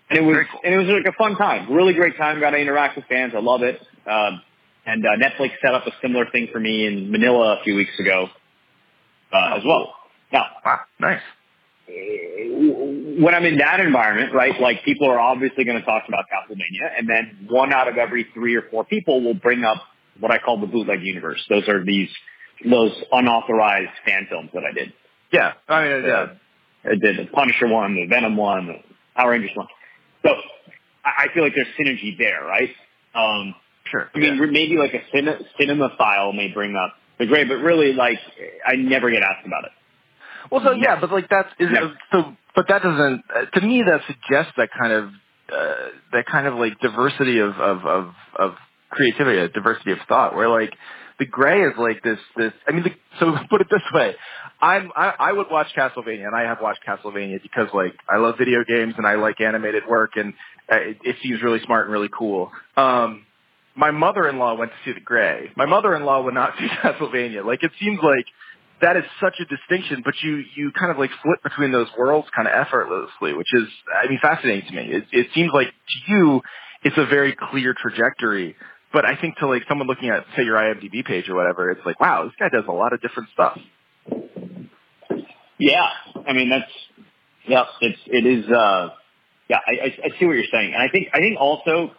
And 0.10 0.18
it 0.20 0.22
was 0.22 0.38
cool. 0.52 0.62
and 0.64 0.74
it 0.74 0.78
was 0.78 0.88
like 0.88 1.14
a 1.14 1.18
fun 1.18 1.36
time, 1.36 1.72
really 1.72 1.94
great 1.94 2.18
time. 2.18 2.40
Got 2.40 2.52
to 2.52 2.58
interact 2.58 2.96
with 2.96 3.06
fans. 3.06 3.34
I 3.36 3.40
love 3.40 3.62
it. 3.62 3.80
Um, 4.06 4.42
and 4.86 5.06
uh, 5.06 5.10
Netflix 5.18 5.52
set 5.62 5.74
up 5.74 5.86
a 5.86 5.92
similar 6.02 6.26
thing 6.32 6.48
for 6.52 6.60
me 6.60 6.86
in 6.88 7.12
Manila 7.12 7.58
a 7.60 7.64
few 7.64 7.76
weeks 7.76 7.92
ago 8.00 8.28
uh, 9.34 9.56
as 9.58 9.64
well. 9.66 9.94
Now, 10.32 10.46
Wow, 10.66 10.80
nice. 11.00 11.22
when 11.88 13.34
I'm 13.34 13.46
in 13.46 13.58
that 13.58 13.80
environment, 13.80 14.34
right, 14.34 14.60
like 14.60 14.84
people 14.84 15.10
are 15.10 15.20
obviously 15.20 15.64
going 15.66 15.80
to 15.80 15.86
talk 15.86 16.04
about 16.08 16.26
Castlevania, 16.32 16.98
and 16.98 17.10
then 17.10 17.48
one 17.50 17.74
out 17.74 17.88
of 17.88 17.98
every 17.98 18.28
three 18.34 18.56
or 18.56 18.64
four 18.70 18.84
people 18.86 19.24
will 19.24 19.34
bring 19.34 19.64
up 19.64 19.78
what 20.20 20.32
I 20.32 20.38
call 20.40 20.60
the 20.60 20.68
bootleg 20.68 21.02
universe. 21.04 21.44
Those 21.50 21.68
are 21.70 21.84
these 21.84 22.10
those 22.70 22.92
unauthorized 23.12 23.92
fan 24.06 24.28
films 24.30 24.50
that 24.54 24.64
I 24.64 24.74
did. 24.74 24.94
Yeah, 25.32 25.54
I 25.68 25.84
mean, 25.84 26.04
yeah. 26.06 26.26
I 26.88 26.96
did 26.96 27.17
the 27.17 27.29
Punisher 27.32 27.67
one, 27.67 27.96
the 27.96 28.06
Venom 28.08 28.38
one, 28.38 28.67
the 28.67 28.75
Power 29.15 29.32
Rangers 29.32 29.51
one. 29.56 29.67
So 30.24 30.29
I 31.06 31.25
I 31.25 31.34
feel 31.34 31.44
like 31.44 31.53
there's 31.56 31.67
synergy 31.79 32.17
there, 32.17 32.44
right? 32.46 32.70
Um, 33.15 33.56
Sure. 33.89 34.10
I 34.13 34.20
mean, 34.20 34.51
maybe 34.51 34.75
like 34.77 34.94
a 34.94 35.15
cine, 35.15 35.41
cinephile 35.58 36.36
may 36.36 36.50
bring 36.50 36.75
up 36.75 36.94
the 37.20 37.25
Grey, 37.25 37.46
but 37.46 37.56
really, 37.56 37.94
like, 37.94 38.20
I 38.65 38.75
never 38.75 39.10
get 39.10 39.24
asked 39.24 39.46
about 39.46 39.63
it. 39.63 39.72
Well, 40.51 40.62
so 40.63 40.72
yeah, 40.72 41.00
but 41.00 41.12
like 41.12 41.29
that's 41.29 41.50
is 41.60 41.70
No. 41.72 41.94
so, 42.12 42.36
but 42.56 42.67
that 42.67 42.84
doesn't 42.84 43.24
uh, 43.34 43.46
to 43.60 43.62
me 43.65 43.84
that 43.84 44.01
suggests 44.08 44.53
that 44.57 44.70
kind 44.77 44.94
of 44.94 45.05
uh, 45.51 45.75
that 46.14 46.25
kind 46.25 46.48
of 46.48 46.55
like 46.55 46.79
diversity 46.79 47.40
of 47.40 47.53
of 47.59 47.85
of, 47.85 48.14
of 48.38 48.55
creativity, 48.90 49.40
a 49.40 49.50
diversity 49.50 49.92
of 49.92 50.00
thought, 50.07 50.35
where 50.35 50.50
like 50.50 50.74
the 51.20 51.25
Grey 51.25 51.62
is 51.62 51.74
like 51.77 52.03
this 52.03 52.20
this. 52.36 52.53
I 52.68 52.72
mean, 52.72 52.84
the, 52.84 52.92
so 53.20 53.36
put 53.50 53.62
it 53.62 53.68
this 53.70 53.82
way, 53.94 54.16
I'm 54.62 54.92
I, 54.96 55.14
I 55.20 55.32
would 55.34 55.48
watch 55.51 55.68
Castlevania, 55.77 56.25
and 56.25 56.36
I 56.36 56.44
have 56.44 56.60
watched 56.62 56.82
Castlevania 56.88 57.42
because 57.42 57.68
like 57.74 57.94
I 58.10 58.18
love 58.18 58.36
video 58.38 58.64
games 58.64 58.96
and 58.98 59.06
I 59.06 59.16
like 59.16 59.42
animated 59.42 59.84
work, 59.88 60.12
and 60.16 60.34
uh, 60.72 60.77
it, 60.77 60.98
it 61.03 61.16
seems 61.24 61.42
really 61.42 61.60
smart 61.66 61.86
and 61.86 61.94
really 61.94 62.10
cool. 62.18 62.51
Um, 62.75 63.25
my 63.75 63.92
mother-in-law 63.92 64.56
went 64.56 64.72
to 64.72 64.77
see 64.84 64.94
the 64.94 65.03
Grey. 65.03 65.51
My 65.56 65.66
mother-in-law 65.66 66.24
would 66.24 66.34
not 66.34 66.53
see 66.60 66.68
Castlevania. 66.68 67.46
Like 67.46 67.64
it 67.64 67.72
seems 67.80 68.00
like 68.03 68.25
that 68.82 68.96
is 68.96 69.03
such 69.20 69.36
a 69.40 69.46
distinction, 69.46 70.01
but 70.06 70.14
you 70.22 70.44
you 70.56 70.72
kind 70.72 70.92
of 70.92 70.98
like 70.98 71.12
flip 71.24 71.42
between 71.44 71.72
those 71.72 71.88
worlds 71.98 72.27
kind 72.36 72.48
of 72.48 72.53
effortlessly, 72.53 73.34
which 73.34 73.53
is 73.53 73.68
I 74.03 74.08
mean 74.08 74.20
fascinating 74.22 74.70
to 74.70 74.75
me. 74.75 74.92
It, 74.92 75.06
it 75.12 75.27
seems 75.34 75.51
like 75.53 75.68
to 75.68 76.12
you 76.12 76.42
it's 76.84 76.98
a 76.98 77.06
very 77.06 77.36
clear 77.51 77.74
trajectory, 77.80 78.56
but 78.94 79.06
I 79.06 79.16
think 79.20 79.38
to 79.38 79.48
like 79.48 79.64
someone 79.68 79.88
looking 79.88 80.10
at 80.10 80.26
say 80.36 80.44
your 80.44 80.56
IMDb 80.58 81.04
page 81.06 81.30
or 81.30 81.36
whatever, 81.36 81.72
it's 81.72 81.86
like 81.86 82.00
wow, 82.00 82.24
this 82.26 82.34
guy 82.40 82.50
does 82.50 82.66
a 82.68 82.72
lot 82.72 82.94
of 82.94 83.02
different 83.02 83.30
stuff. 83.34 83.58
Yeah, 85.60 85.88
I 86.28 86.34
mean 86.34 86.50
that's 86.50 86.72
yeah, 87.48 87.64
it's 87.82 88.00
it 88.08 88.26
is. 88.26 88.50
uh 88.52 88.90
Yeah, 89.50 89.58
I, 89.66 89.86
I, 89.86 89.86
I 90.06 90.20
see 90.20 90.26
what 90.26 90.34
you're 90.34 90.52
saying, 90.52 90.74
and 90.74 90.82
I 90.84 90.90
think 90.92 91.08
I 91.14 91.20
think 91.20 91.38
also 91.40 91.92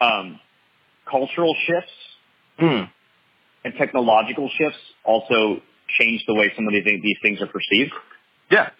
um, 0.00 0.40
cultural 1.10 1.54
shifts 1.66 1.92
Hmm. 2.58 2.84
and 3.64 3.74
technological 3.78 4.50
shifts 4.58 4.78
also 5.04 5.60
change 5.98 6.24
the 6.26 6.34
way 6.34 6.52
some 6.56 6.66
of 6.66 6.72
these 6.72 6.82
things, 6.82 7.02
these 7.02 7.16
things 7.22 7.40
are 7.40 7.46
perceived. 7.46 7.92
Yeah, 8.50 8.70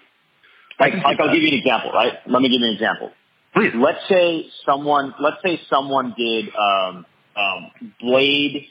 Like, 0.80 0.94
like 0.94 1.20
I'll 1.20 1.32
give 1.32 1.42
you 1.42 1.48
an 1.48 1.58
example, 1.58 1.92
right? 1.92 2.14
Let 2.26 2.42
me 2.42 2.48
give 2.48 2.60
you 2.60 2.66
an 2.66 2.72
example. 2.74 3.12
please. 3.54 3.72
Let's 3.76 4.00
say 4.08 4.46
someone, 4.66 5.14
let's 5.20 5.36
say 5.44 5.60
someone 5.70 6.14
did 6.18 6.46
um, 6.56 7.06
um, 7.38 7.70
Blade. 8.00 8.66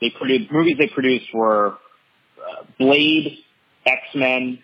They 0.00 0.10
produced 0.10 0.50
movies. 0.52 0.76
They 0.78 0.88
produced 0.88 1.26
were 1.32 1.72
uh, 2.38 2.64
Blade, 2.78 3.38
X 3.86 4.00
Men, 4.14 4.58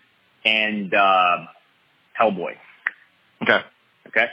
and 0.45 0.93
uh, 0.93 1.37
Hellboy. 2.19 2.53
Okay. 3.41 3.59
Okay. 4.07 4.25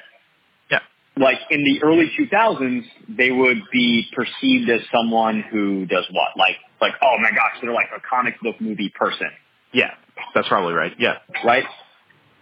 Yeah. 0.70 0.80
Like 1.16 1.38
in 1.50 1.64
the 1.64 1.82
early 1.82 2.11
2000s, 2.18 2.82
they 3.08 3.30
would 3.30 3.58
be 3.72 4.06
perceived 4.14 4.68
as 4.70 4.80
someone 4.92 5.42
who 5.50 5.87
does 5.87 6.04
what? 6.11 6.37
Like, 6.37 6.56
like, 6.80 6.92
oh 7.02 7.16
my 7.20 7.30
gosh, 7.30 7.52
they're 7.62 7.72
like 7.72 7.88
a 7.96 8.00
comic 8.08 8.34
book 8.42 8.61
movie 8.61 8.92
person, 8.98 9.28
Yeah, 9.72 9.94
that's 10.34 10.48
probably 10.48 10.74
right. 10.74 10.92
Yeah. 10.98 11.18
right? 11.44 11.64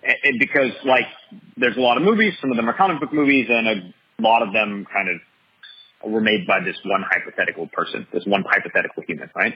And, 0.03 0.17
and 0.25 0.39
because 0.39 0.73
like, 0.85 1.07
there's 1.57 1.77
a 1.77 1.81
lot 1.81 1.97
of 1.99 2.03
movies. 2.03 2.35
Some 2.41 2.51
of 2.51 2.57
them 2.57 2.69
are 2.69 2.75
comic 2.77 3.01
book 3.01 3.13
movies, 3.13 3.47
and 3.49 3.69
a 3.69 3.93
lot 4.21 4.43
of 4.43 4.53
them 4.53 4.87
kind 4.93 5.09
of 5.09 5.17
were 6.09 6.21
made 6.21 6.47
by 6.47 6.61
this 6.61 6.77
one 6.85 7.05
hypothetical 7.09 7.67
person, 7.69 8.07
this 8.13 8.25
one 8.27 8.45
hypothetical 8.49 9.03
human, 9.07 9.31
right? 9.35 9.55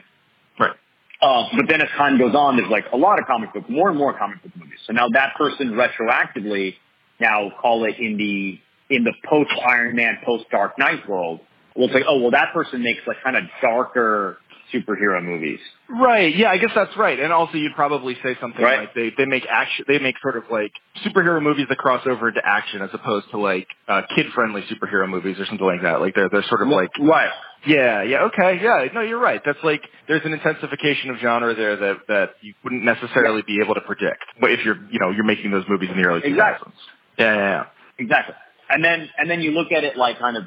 Right. 0.59 0.75
Uh, 1.21 1.43
but 1.55 1.65
then 1.69 1.81
as 1.81 1.89
time 1.97 2.17
goes 2.17 2.33
on, 2.33 2.57
there's 2.57 2.69
like 2.69 2.85
a 2.93 2.97
lot 2.97 3.19
of 3.19 3.27
comic 3.27 3.53
book, 3.53 3.69
more 3.69 3.89
and 3.89 3.97
more 3.97 4.17
comic 4.17 4.41
book 4.41 4.51
movies. 4.55 4.79
So 4.87 4.93
now 4.93 5.07
that 5.09 5.35
person 5.37 5.73
retroactively 5.73 6.75
now 7.19 7.51
call 7.61 7.85
it 7.85 7.95
in 7.99 8.17
the 8.17 8.59
in 8.93 9.03
the 9.03 9.13
post 9.29 9.51
Iron 9.65 9.95
Man, 9.95 10.17
post 10.25 10.45
Dark 10.49 10.77
Knight 10.79 11.07
world. 11.07 11.41
We'll 11.75 11.89
say, 11.89 12.03
oh 12.07 12.19
well, 12.19 12.31
that 12.31 12.53
person 12.53 12.83
makes 12.83 13.01
like 13.05 13.17
kind 13.23 13.37
of 13.37 13.43
darker 13.61 14.39
superhero 14.73 15.23
movies. 15.23 15.59
Right. 15.89 16.35
Yeah, 16.35 16.49
I 16.49 16.57
guess 16.57 16.71
that's 16.75 16.95
right. 16.97 17.19
And 17.19 17.31
also, 17.33 17.57
you'd 17.57 17.75
probably 17.75 18.15
say 18.23 18.35
something 18.39 18.63
Right. 18.63 18.79
like 18.81 18.93
they 18.93 19.11
they 19.17 19.25
make 19.25 19.45
action. 19.49 19.85
They 19.87 19.99
make 19.99 20.15
sort 20.21 20.37
of 20.37 20.43
like 20.51 20.71
superhero 21.05 21.41
movies 21.41 21.67
that 21.69 21.77
cross 21.77 22.05
over 22.07 22.29
into 22.29 22.41
action, 22.45 22.81
as 22.81 22.89
opposed 22.93 23.29
to 23.31 23.37
like 23.37 23.67
uh, 23.87 24.01
kid 24.15 24.27
friendly 24.33 24.63
superhero 24.63 25.07
movies 25.09 25.39
or 25.39 25.45
something 25.45 25.65
like 25.65 25.81
that. 25.83 26.01
Like 26.01 26.15
they're 26.15 26.29
they're 26.29 26.43
sort 26.49 26.61
of 26.61 26.67
like 26.69 26.89
right. 26.99 27.29
yeah 27.65 28.03
yeah 28.03 28.23
okay 28.25 28.59
yeah 28.61 28.85
no 28.93 29.01
you're 29.01 29.19
right. 29.19 29.41
That's 29.45 29.63
like 29.63 29.81
there's 30.07 30.25
an 30.25 30.33
intensification 30.33 31.09
of 31.11 31.17
genre 31.17 31.53
there 31.55 31.75
that 31.75 31.97
that 32.07 32.29
you 32.41 32.53
wouldn't 32.63 32.83
necessarily 32.83 33.41
be 33.45 33.59
able 33.63 33.75
to 33.75 33.81
predict. 33.81 34.23
But 34.39 34.51
if 34.51 34.63
you're 34.65 34.77
you 34.91 34.99
know 34.99 35.09
you're 35.11 35.25
making 35.25 35.51
those 35.51 35.65
movies 35.67 35.89
in 35.91 35.97
the 36.01 36.07
early 36.07 36.21
2000s. 36.21 36.27
Exactly. 36.31 36.73
Yeah 37.17 37.33
yeah. 37.35 37.39
yeah. 37.39 37.63
Exactly. 37.99 38.35
And 38.69 38.83
then 38.83 39.09
and 39.17 39.29
then 39.29 39.41
you 39.41 39.51
look 39.51 39.71
at 39.71 39.83
it 39.83 39.97
like 39.97 40.17
kind 40.19 40.37
of 40.37 40.43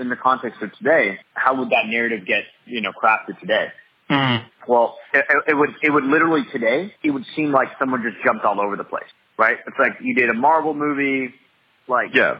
in 0.00 0.08
the 0.08 0.16
context 0.16 0.62
of 0.62 0.72
today. 0.74 1.18
How 1.34 1.54
would 1.58 1.70
that 1.70 1.86
narrative 1.86 2.26
get 2.26 2.44
you 2.66 2.80
know 2.80 2.92
crafted 2.92 3.38
today? 3.40 3.68
Well, 4.68 4.96
it, 5.14 5.24
it 5.48 5.54
would 5.54 5.70
it 5.82 5.90
would 5.90 6.04
literally 6.04 6.42
today 6.52 6.92
it 7.02 7.10
would 7.10 7.24
seem 7.34 7.52
like 7.52 7.68
someone 7.78 8.02
just 8.02 8.22
jumped 8.24 8.44
all 8.44 8.60
over 8.60 8.76
the 8.76 8.84
place, 8.84 9.08
right? 9.38 9.56
It's 9.66 9.78
like 9.78 9.92
you 10.00 10.14
did 10.14 10.28
a 10.28 10.34
Marvel 10.34 10.74
movie, 10.74 11.34
like 11.88 12.14
Yeah. 12.14 12.38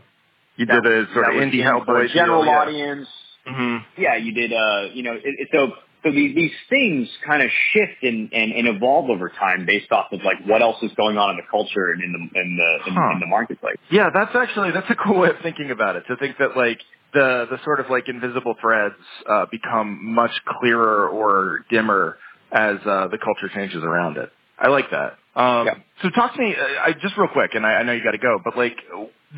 You 0.57 0.67
did 0.67 0.85
a 0.85 1.07
sort 1.15 1.29
of 1.29 1.35
indie 1.35 1.65
Hellboy 1.65 2.13
general 2.13 2.43
deal, 2.43 2.53
yeah. 2.53 2.59
audience. 2.59 3.09
hmm 3.47 3.77
Yeah, 3.97 4.17
you 4.17 4.33
did. 4.33 4.53
Uh, 4.53 4.89
you 4.93 5.03
know, 5.03 5.13
it, 5.15 5.23
it, 5.25 5.49
so 5.51 5.73
so 6.03 6.11
these, 6.11 6.35
these 6.35 6.53
things 6.69 7.09
kind 7.27 7.43
of 7.43 7.51
shift 7.73 8.03
and, 8.03 8.33
and, 8.33 8.53
and 8.53 8.67
evolve 8.69 9.09
over 9.11 9.29
time 9.29 9.67
based 9.67 9.93
off 9.93 10.13
of 10.13 10.21
like 10.25 10.45
what 10.47 10.61
else 10.63 10.83
is 10.83 10.91
going 10.97 11.17
on 11.17 11.31
in 11.31 11.37
the 11.37 11.43
culture 11.51 11.91
and 11.93 12.03
in 12.03 12.13
the 12.13 12.41
in 12.41 12.57
the 12.57 12.89
in, 12.89 12.95
Huh. 12.95 13.13
in 13.15 13.21
the 13.21 13.27
marketplace. 13.27 13.77
Yeah, 13.91 14.11
that's 14.13 14.35
actually 14.35 14.73
that's 14.73 14.91
a 14.91 14.97
cool 14.97 15.19
way 15.21 15.29
of 15.31 15.37
thinking 15.43 15.71
about 15.71 15.97
it. 15.97 16.05
To 16.09 16.17
think 16.17 16.39
that 16.39 16.57
like 16.57 16.81
the 17.15 17.47
the 17.51 17.59
sort 17.65 17.79
of 17.81 17.87
like 17.91 18.09
invisible 18.09 18.55
threads 18.61 18.95
uh, 19.29 19.47
become 19.51 20.13
much 20.15 20.33
clearer 20.61 21.09
or 21.09 21.65
dimmer 21.71 22.17
as 22.51 22.77
uh, 22.85 23.09
the 23.09 23.19
culture 23.19 23.49
changes 23.55 23.83
around 23.83 24.17
it. 24.19 24.31
I 24.59 24.69
like 24.69 24.91
that. 24.91 25.19
Um, 25.35 25.67
Yeah. 25.67 25.75
So 26.03 26.11
talk 26.11 26.35
to 26.35 26.41
me, 26.41 26.55
uh, 26.55 26.89
I, 26.89 26.93
just 27.01 27.17
real 27.17 27.29
quick, 27.29 27.55
and 27.55 27.65
I, 27.65 27.75
I 27.75 27.83
know 27.85 27.93
you 27.93 28.03
got 28.03 28.13
to 28.13 28.19
go, 28.19 28.39
but 28.43 28.57
like 28.57 28.77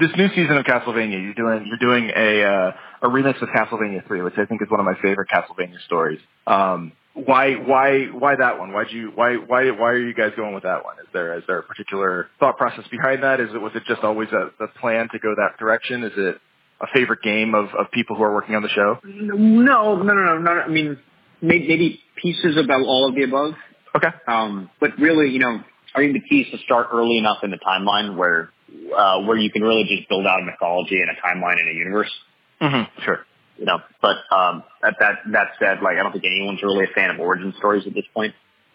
this 0.01 0.11
new 0.17 0.29
season 0.29 0.57
of 0.57 0.65
Castlevania, 0.65 1.23
you're 1.23 1.35
doing 1.35 1.67
you're 1.67 1.79
doing 1.79 2.11
a 2.15 2.43
uh, 2.43 2.73
a 3.03 3.09
remix 3.09 3.41
of 3.43 3.49
Castlevania 3.51 4.07
three, 4.07 4.23
which 4.23 4.35
I 4.39 4.47
think 4.47 4.63
is 4.63 4.71
one 4.71 4.81
of 4.81 4.87
my 4.87 4.95
favorite 5.03 5.29
Castlevania 5.29 5.79
stories. 5.85 6.21
Um, 6.47 6.93
why 7.13 7.55
why 7.55 8.07
why 8.07 8.35
that 8.37 8.59
one? 8.59 8.73
Why'd 8.73 8.91
you 8.91 9.13
why 9.15 9.37
why 9.37 9.71
why 9.71 9.91
are 9.91 9.99
you 9.99 10.15
guys 10.15 10.33
going 10.37 10.55
with 10.55 10.65
that 10.65 10.85
one? 10.85 10.99
Is 10.99 11.07
there 11.13 11.37
is 11.39 11.45
there 11.47 11.59
a 11.59 11.63
particular 11.63 12.29
thought 12.41 12.57
process 12.57 12.85
behind 12.91 13.23
that? 13.23 13.41
Is 13.41 13.51
it 13.55 13.61
was 13.61 13.73
it 13.75 13.85
just 13.87 14.03
always 14.03 14.31
a 14.31 14.51
the 14.59 14.69
plan 14.81 15.09
to 15.13 15.19
go 15.19 15.35
that 15.37 15.59
direction? 15.59 16.03
Is 16.03 16.13
it 16.17 16.41
a 16.81 16.87
favorite 16.93 17.23
game 17.23 17.55
of, 17.55 17.67
of 17.79 17.91
people 17.93 18.17
who 18.17 18.23
are 18.25 18.33
working 18.35 18.57
on 18.57 18.63
the 18.63 18.69
show? 18.69 18.99
No, 19.05 19.97
no, 19.97 20.03
no, 20.03 20.13
no, 20.13 20.39
no. 20.39 20.51
I 20.51 20.69
mean, 20.69 20.99
maybe, 21.41 21.69
maybe 21.69 22.01
pieces 22.21 22.57
about 22.57 22.83
all 22.83 23.09
of 23.09 23.15
the 23.15 23.23
above. 23.23 23.55
Okay. 23.95 24.09
Um, 24.27 24.71
but 24.81 24.99
really, 24.99 25.31
you 25.31 25.39
know, 25.39 25.61
I 25.95 26.01
think 26.01 26.15
the 26.15 26.21
key 26.21 26.43
is 26.43 26.51
to 26.51 26.59
start 26.65 26.89
early 26.93 27.19
enough 27.19 27.39
in 27.43 27.51
the 27.51 27.59
timeline 27.59 28.17
where 28.17 28.51
uh, 28.97 29.21
where 29.23 29.37
you 29.37 29.51
can 29.51 29.63
really 29.63 29.85
just 29.85 30.09
build 30.09 30.27
out 30.27 30.41
a 30.41 30.45
mythology 30.45 31.01
and 31.01 31.11
a 31.11 31.15
timeline 31.15 31.61
and 31.61 31.69
a 31.69 31.75
universe. 31.75 32.11
Mm-hmm. 32.61 33.03
Sure. 33.03 33.25
You 33.59 33.67
know, 33.67 33.79
but 34.03 34.17
um, 34.35 34.65
that 34.83 34.97
that 34.99 35.19
that 35.31 35.49
said, 35.61 35.81
like 35.83 35.97
I 35.99 36.03
don't 36.03 36.13
think 36.13 36.25
anyone's 36.25 36.63
really 36.63 36.85
a 36.85 36.95
fan 36.95 37.11
of 37.11 37.21
origin 37.21 37.55
stories 37.59 37.87
at 37.87 37.95
this 37.95 38.05
point. 38.13 38.35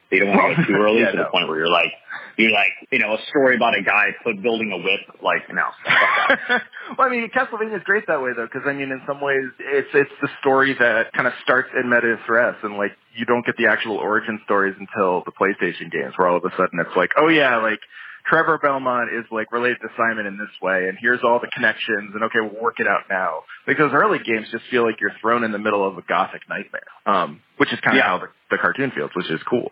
So 0.09 0.15
you 0.15 0.25
don't 0.25 0.35
want 0.35 0.55
to 0.57 0.61
go 0.63 0.67
too 0.67 0.73
early 0.81 1.01
Yeah, 1.01 1.11
to 1.11 1.17
no. 1.17 1.23
the 1.23 1.29
point 1.29 1.47
where 1.47 1.57
you're 1.59 1.69
like 1.69 1.91
you're 2.37 2.51
like 2.51 2.71
you 2.91 2.99
know 2.99 3.13
a 3.13 3.19
story 3.29 3.55
about 3.57 3.77
a 3.77 3.83
guy 3.83 4.15
put 4.23 4.41
building 4.41 4.71
a 4.71 4.77
whip. 4.77 5.01
Like 5.21 5.43
no, 5.53 5.65
well, 6.97 7.07
I 7.07 7.09
mean, 7.09 7.29
Castlevania 7.29 7.75
is 7.77 7.83
great 7.83 8.07
that 8.07 8.21
way 8.21 8.31
though, 8.35 8.45
because 8.45 8.63
I 8.65 8.73
mean, 8.73 8.91
in 8.91 9.01
some 9.07 9.21
ways, 9.21 9.45
it's 9.59 9.89
it's 9.93 10.11
the 10.21 10.29
story 10.41 10.73
that 10.79 11.11
kind 11.13 11.27
of 11.27 11.33
starts 11.43 11.69
in 11.81 11.89
Meta 11.89 12.17
Threats, 12.25 12.57
and 12.63 12.77
like 12.77 12.91
you 13.15 13.25
don't 13.25 13.45
get 13.45 13.57
the 13.57 13.67
actual 13.67 13.97
origin 13.97 14.39
stories 14.45 14.75
until 14.79 15.23
the 15.25 15.31
PlayStation 15.31 15.91
games, 15.91 16.13
where 16.17 16.27
all 16.27 16.37
of 16.37 16.45
a 16.45 16.51
sudden 16.51 16.79
it's 16.79 16.95
like, 16.95 17.11
oh 17.17 17.27
yeah, 17.27 17.57
like 17.57 17.79
Trevor 18.27 18.57
Belmont 18.61 19.09
is 19.13 19.25
like 19.31 19.51
related 19.51 19.77
to 19.81 19.89
Simon 19.97 20.25
in 20.25 20.37
this 20.37 20.53
way, 20.61 20.87
and 20.87 20.97
here's 21.01 21.19
all 21.23 21.39
the 21.39 21.49
connections, 21.53 22.11
and 22.15 22.23
okay, 22.23 22.39
we'll 22.39 22.61
work 22.61 22.75
it 22.79 22.87
out 22.87 23.03
now. 23.09 23.43
Like 23.67 23.77
those 23.77 23.91
early 23.93 24.19
games 24.19 24.47
just 24.51 24.63
feel 24.71 24.85
like 24.85 25.01
you're 25.01 25.13
thrown 25.21 25.43
in 25.43 25.51
the 25.51 25.59
middle 25.59 25.85
of 25.85 25.97
a 25.97 26.01
gothic 26.03 26.41
nightmare, 26.49 26.87
um, 27.05 27.41
which 27.57 27.73
is 27.73 27.79
kind 27.81 27.97
of 27.97 28.01
Yeah. 28.01 28.07
how 28.07 28.17
the, 28.19 28.27
the 28.51 28.57
cartoon 28.57 28.91
feels, 28.95 29.11
which 29.15 29.29
is 29.29 29.41
cool. 29.49 29.69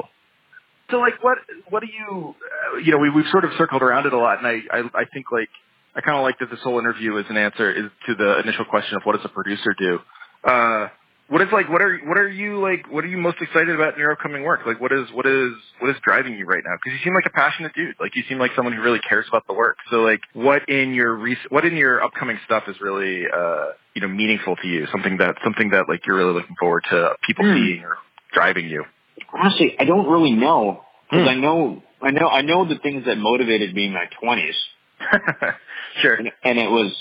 So 0.89 0.97
like, 1.00 1.21
what 1.23 1.38
what 1.69 1.82
do 1.82 1.88
you, 1.88 2.36
uh, 2.73 2.78
you 2.78 2.91
know, 2.91 2.97
we 2.97 3.10
we've 3.10 3.28
sort 3.32 3.43
of 3.45 3.52
circled 3.58 3.82
around 3.82 4.06
it 4.06 4.13
a 4.13 4.17
lot, 4.17 4.38
and 4.38 4.47
I 4.47 4.62
I, 4.71 4.80
I 5.02 5.06
think 5.13 5.32
like 5.32 5.50
I 5.95 6.02
kind 6.02 6.17
of 6.17 6.23
like 6.23 6.39
that 6.39 6.50
this 6.50 6.60
whole 6.63 6.80
interview 6.80 7.17
is 7.17 7.26
an 7.30 7.38
answer 7.38 7.71
is 7.71 7.91
to 8.08 8.15
the 8.15 8.39
initial 8.39 8.65
question 8.65 8.95
of 8.95 9.04
what 9.04 9.15
does 9.15 9.26
a 9.26 9.30
producer 9.30 9.76
do. 9.78 10.00
Uh, 10.43 10.88
what 11.28 11.41
is 11.41 11.50
like 11.52 11.67
what 11.67 11.82
are 11.82 11.97
what 12.06 12.17
are 12.17 12.30
you 12.30 12.62
like 12.62 12.89
what 12.89 13.04
are 13.04 13.08
you 13.08 13.17
most 13.17 13.36
excited 13.41 13.76
about 13.76 13.95
in 13.95 14.00
your 14.00 14.12
upcoming 14.13 14.43
work? 14.43 14.62
Like 14.65 14.80
what 14.80 14.93
is 14.93 15.08
what 15.12 15.26
is 15.26 15.52
what 15.80 15.89
is 15.89 15.97
driving 16.06 16.36
you 16.38 16.45
right 16.45 16.63
now? 16.63 16.76
Because 16.82 16.97
you 16.97 17.04
seem 17.04 17.13
like 17.13 17.26
a 17.26 17.32
passionate 17.32 17.73
dude. 17.73 17.95
Like 18.00 18.15
you 18.15 18.23
seem 18.30 18.39
like 18.39 18.52
someone 18.56 18.73
who 18.73 18.82
really 18.82 19.00
cares 19.00 19.26
about 19.28 19.45
the 19.45 19.54
work. 19.54 19.76
So 19.91 19.97
like 20.04 20.21
what 20.34 20.69
in 20.69 20.93
your 20.93 21.17
rec- 21.17 21.50
what 21.50 21.65
in 21.65 21.76
your 21.76 22.02
upcoming 22.02 22.39
stuff 22.45 22.63
is 22.69 22.78
really 22.80 23.26
uh 23.28 23.71
you 23.93 24.02
know 24.02 24.08
meaningful 24.08 24.56
to 24.56 24.67
you? 24.69 24.88
Something 24.89 25.17
that 25.17 25.36
something 25.43 25.71
that 25.71 25.89
like 25.89 26.06
you're 26.08 26.15
really 26.15 26.34
looking 26.34 26.56
forward 26.58 26.86
to 26.91 27.15
people 27.26 27.43
Hmm. 27.43 27.56
seeing 27.56 27.84
or 27.84 27.97
driving 28.32 28.69
you. 28.69 28.86
Honestly, 29.33 29.75
I 29.79 29.85
don't 29.85 30.07
really 30.07 30.31
know 30.31 30.83
because 31.09 31.23
Hmm. 31.23 31.29
I 31.29 31.35
know 31.35 31.83
I 32.01 32.11
know 32.11 32.27
I 32.27 32.41
know 32.41 32.65
the 32.65 32.77
things 32.77 33.05
that 33.05 33.17
motivated 33.17 33.73
me 33.75 33.85
in 33.85 33.93
my 33.93 34.05
twenties. 34.19 34.55
sure. 36.01 36.15
and, 36.15 36.31
and 36.43 36.57
it 36.57 36.69
was 36.69 36.93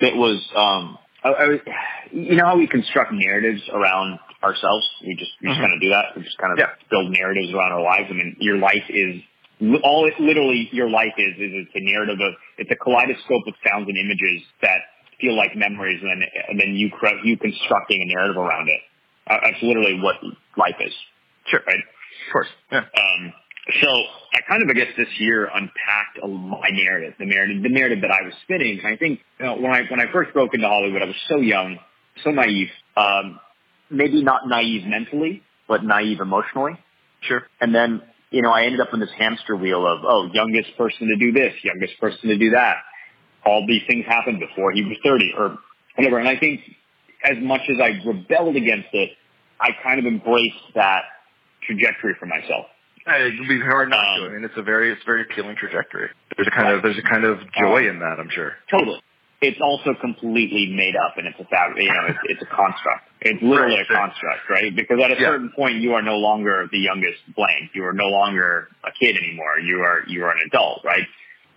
it 0.00 0.14
was 0.16 0.38
um 0.54 0.98
I, 1.24 1.28
I, 1.30 1.46
was- 1.48 1.60
you 2.12 2.36
know 2.36 2.44
how 2.46 2.56
we 2.56 2.66
construct 2.66 3.12
narratives 3.12 3.62
around 3.72 4.18
ourselves 4.42 4.86
we 5.06 5.14
just 5.16 5.30
we 5.40 5.48
just 5.48 5.58
Mhm. 5.58 5.62
kind 5.62 5.72
of 5.74 5.80
do 5.80 5.88
that 5.90 6.04
we 6.16 6.22
just 6.22 6.38
kind 6.38 6.52
of 6.52 6.58
Yeah. 6.58 6.70
build 6.90 7.10
narratives 7.12 7.52
around 7.52 7.72
our 7.72 7.82
lives 7.82 8.06
i 8.10 8.12
mean 8.12 8.36
your 8.40 8.58
life 8.58 8.84
is 8.88 9.22
all 9.84 10.06
it 10.06 10.18
literally 10.18 10.68
your 10.72 10.90
life 10.90 11.14
is 11.18 11.34
is 11.38 11.52
it's 11.66 11.70
a 11.74 11.80
narrative 11.80 12.18
of 12.20 12.34
it's 12.58 12.70
a 12.70 12.76
kaleidoscope 12.76 13.46
of 13.46 13.54
sounds 13.66 13.86
and 13.88 13.96
images 13.98 14.42
that 14.62 14.80
feel 15.20 15.36
like 15.36 15.54
memories 15.56 16.00
and 16.02 16.10
then 16.10 16.28
and 16.48 16.60
then 16.60 16.74
you 16.74 16.90
you 17.24 17.36
constructing 17.38 18.02
a 18.02 18.06
narrative 18.14 18.36
around 18.36 18.68
it 18.68 18.80
uh, 19.28 19.38
that's 19.44 19.62
literally 19.62 19.98
what 20.00 20.16
life 20.56 20.76
is 20.80 20.92
Sure. 21.46 21.60
right 21.66 21.76
Of 21.78 22.32
course. 22.32 22.48
Yeah. 22.70 22.78
um, 22.78 23.32
so 23.80 23.88
I 24.34 24.40
kind 24.48 24.62
of, 24.62 24.68
I 24.68 24.72
guess, 24.72 24.88
this 24.96 25.08
year 25.18 25.46
unpacked 25.46 26.18
a, 26.22 26.26
my 26.26 26.68
narrative, 26.72 27.14
the 27.18 27.26
narrative, 27.26 27.62
the 27.62 27.68
narrative 27.68 28.00
that 28.02 28.10
I 28.10 28.22
was 28.24 28.34
spinning. 28.42 28.80
I 28.84 28.96
think 28.96 29.20
you 29.38 29.46
know, 29.46 29.56
when 29.56 29.70
I 29.70 29.82
when 29.88 30.00
I 30.00 30.10
first 30.12 30.32
broke 30.32 30.54
into 30.54 30.66
Hollywood, 30.66 31.02
I 31.02 31.06
was 31.06 31.16
so 31.28 31.36
young, 31.36 31.78
so 32.24 32.30
naive. 32.30 32.68
Um, 32.96 33.38
maybe 33.90 34.22
not 34.22 34.48
naive 34.48 34.84
mentally, 34.86 35.42
but 35.68 35.84
naive 35.84 36.20
emotionally. 36.20 36.72
Sure. 37.20 37.42
And 37.60 37.74
then, 37.74 38.02
you 38.30 38.42
know, 38.42 38.50
I 38.50 38.64
ended 38.64 38.80
up 38.80 38.88
in 38.92 39.00
this 39.00 39.12
hamster 39.16 39.56
wheel 39.56 39.86
of, 39.86 40.00
oh, 40.04 40.28
youngest 40.32 40.76
person 40.76 41.08
to 41.08 41.16
do 41.16 41.32
this, 41.32 41.52
youngest 41.62 42.00
person 42.00 42.30
to 42.30 42.38
do 42.38 42.50
that. 42.50 42.78
All 43.44 43.64
these 43.66 43.82
things 43.86 44.04
happened 44.06 44.40
before 44.40 44.72
he 44.72 44.82
was 44.82 44.96
30 45.04 45.34
or 45.36 45.58
whatever. 45.96 46.18
And 46.18 46.28
I 46.28 46.38
think 46.38 46.60
as 47.24 47.36
much 47.40 47.62
as 47.68 47.76
I 47.80 48.00
rebelled 48.06 48.56
against 48.56 48.88
it, 48.92 49.10
I 49.60 49.70
kind 49.82 50.00
of 50.00 50.06
embraced 50.06 50.74
that 50.74 51.04
trajectory 51.66 52.14
for 52.18 52.26
myself. 52.26 52.66
It'd 53.06 53.48
be 53.48 53.58
hard 53.60 53.90
not 53.90 54.16
to. 54.16 54.22
Um, 54.22 54.30
I 54.30 54.34
mean, 54.34 54.44
it's 54.44 54.56
a 54.56 54.62
very, 54.62 54.92
it's 54.92 55.02
a 55.02 55.06
very 55.06 55.22
appealing 55.22 55.56
trajectory. 55.56 56.08
There's 56.36 56.46
a 56.46 56.50
kind 56.54 56.72
of, 56.72 56.82
there's 56.82 56.98
a 56.98 57.02
kind 57.02 57.24
of 57.24 57.38
joy 57.58 57.88
in 57.88 57.98
that, 57.98 58.16
I'm 58.20 58.30
sure. 58.30 58.52
Totally. 58.70 59.00
It's 59.42 59.58
also 59.60 59.90
completely 60.00 60.70
made 60.70 60.94
up 60.94 61.18
and 61.18 61.26
it's 61.26 61.38
a 61.40 61.44
fab, 61.50 61.74
you 61.76 61.90
know, 61.90 62.06
it's, 62.06 62.18
it's 62.26 62.42
a 62.42 62.46
construct. 62.46 63.10
It's 63.22 63.42
literally 63.42 63.74
Right, 63.74 63.90
a 63.90 63.94
construct, 63.94 64.46
right? 64.48 64.70
Because 64.74 65.00
at 65.02 65.10
a 65.10 65.14
Yeah. 65.18 65.34
certain 65.34 65.50
point 65.50 65.82
you 65.82 65.94
are 65.94 66.02
no 66.02 66.18
longer 66.18 66.68
the 66.70 66.78
youngest 66.78 67.18
blank. 67.34 67.74
You 67.74 67.84
are 67.86 67.92
no 67.92 68.06
longer 68.06 68.68
a 68.84 68.92
kid 68.92 69.16
anymore. 69.16 69.58
You 69.58 69.82
are, 69.82 70.04
you 70.06 70.22
are 70.24 70.30
an 70.30 70.42
adult, 70.46 70.82
right? 70.84 71.02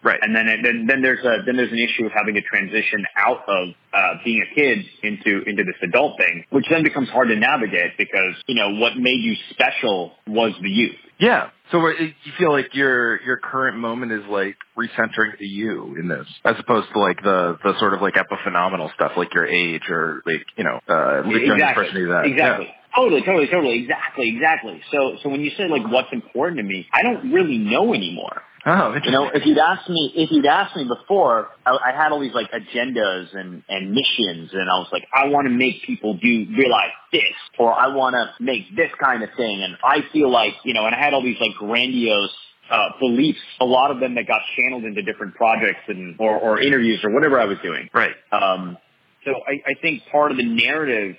Right. 0.05 0.19
And 0.21 0.35
then, 0.35 0.45
then, 0.63 0.85
then 0.87 1.01
there's 1.01 1.25
a, 1.25 1.43
then 1.45 1.57
there's 1.57 1.71
an 1.71 1.79
issue 1.79 2.05
of 2.05 2.11
having 2.13 2.35
to 2.35 2.41
transition 2.41 3.05
out 3.17 3.41
of, 3.49 3.69
uh, 3.91 4.13
being 4.23 4.45
a 4.49 4.55
kid 4.55 4.85
into, 5.01 5.41
into 5.49 5.63
this 5.63 5.75
adult 5.81 6.19
thing, 6.19 6.45
which 6.51 6.65
then 6.69 6.83
becomes 6.83 7.09
hard 7.09 7.29
to 7.29 7.35
navigate 7.35 7.97
because, 7.97 8.35
you 8.45 8.53
know, 8.53 8.75
what 8.75 8.95
made 8.97 9.19
you 9.19 9.35
special 9.49 10.13
was 10.27 10.53
the 10.61 10.69
youth. 10.69 10.95
Yeah. 11.17 11.49
So 11.71 11.79
uh, 11.79 11.89
you 11.99 12.31
feel 12.37 12.51
like 12.51 12.75
your 12.75 13.19
your 13.23 13.37
current 13.37 13.77
moment 13.77 14.11
is 14.11 14.23
like 14.29 14.55
recentering 14.77 15.37
the 15.39 15.47
you 15.47 15.95
in 15.97 16.07
this, 16.07 16.27
as 16.43 16.55
opposed 16.59 16.89
to 16.93 16.99
like 16.99 17.23
the 17.23 17.57
the 17.63 17.73
sort 17.79 17.93
of 17.93 18.01
like 18.01 18.15
epiphenomenal 18.15 18.93
stuff, 18.93 19.13
like 19.17 19.33
your 19.33 19.47
age 19.47 19.89
or 19.89 20.21
like 20.25 20.45
you 20.57 20.63
know 20.63 20.79
uh, 20.87 21.23
exactly. 21.27 21.83
person 21.83 21.95
do 21.95 22.07
that. 22.09 22.25
Exactly. 22.25 22.67
Totally, 22.95 23.21
totally, 23.23 23.47
totally. 23.47 23.79
Exactly, 23.81 24.29
exactly. 24.29 24.81
So, 24.89 25.17
so 25.21 25.27
when 25.27 25.41
you 25.41 25.51
say 25.57 25.67
like 25.67 25.83
what's 25.91 26.13
important 26.13 26.57
to 26.59 26.63
me, 26.63 26.87
I 26.93 27.01
don't 27.03 27.33
really 27.33 27.57
know 27.57 27.93
anymore. 27.93 28.41
Oh, 28.67 28.95
You 29.03 29.11
know, 29.11 29.29
if 29.31 29.45
you'd 29.45 29.59
asked 29.59 29.87
me, 29.89 30.11
if 30.15 30.31
you'd 30.31 30.45
asked 30.47 30.75
me 30.75 30.85
before, 30.85 31.49
I, 31.65 31.77
I 31.85 31.91
had 31.95 32.11
all 32.11 32.19
these 32.19 32.33
like 32.33 32.49
agendas 32.51 33.35
and, 33.35 33.63
and 33.69 33.91
missions 33.91 34.49
and 34.53 34.69
I 34.69 34.79
was 34.79 34.87
like, 34.91 35.03
I 35.13 35.27
want 35.27 35.45
to 35.45 35.53
make 35.53 35.83
people 35.83 36.15
do, 36.15 36.47
realize 36.57 36.89
this, 37.11 37.35
or 37.59 37.71
I 37.71 37.87
want 37.93 38.15
to 38.15 38.43
make 38.43 38.75
this 38.75 38.89
kind 38.99 39.21
of 39.21 39.29
thing. 39.37 39.61
And 39.61 39.77
I 39.83 39.99
feel 40.11 40.31
like, 40.31 40.53
you 40.63 40.73
know, 40.73 40.87
and 40.87 40.95
I 40.95 40.99
had 40.99 41.13
all 41.13 41.21
these 41.21 41.37
like 41.39 41.53
grandiose, 41.59 42.33
uh, 42.71 42.89
beliefs, 42.99 43.37
a 43.61 43.65
lot 43.65 43.91
of 43.91 43.99
them 43.99 44.15
that 44.15 44.25
got 44.25 44.41
channeled 44.57 44.83
into 44.83 45.03
different 45.03 45.35
projects 45.35 45.81
and, 45.87 46.15
or, 46.19 46.35
or 46.35 46.59
interviews 46.59 47.01
or 47.03 47.11
whatever 47.11 47.39
I 47.39 47.45
was 47.45 47.59
doing. 47.61 47.87
right. 47.93 48.15
Um, 48.31 48.77
so 49.25 49.31
I, 49.47 49.71
I 49.71 49.73
think 49.79 50.01
part 50.11 50.31
of 50.31 50.37
the 50.37 50.45
narrative 50.45 51.15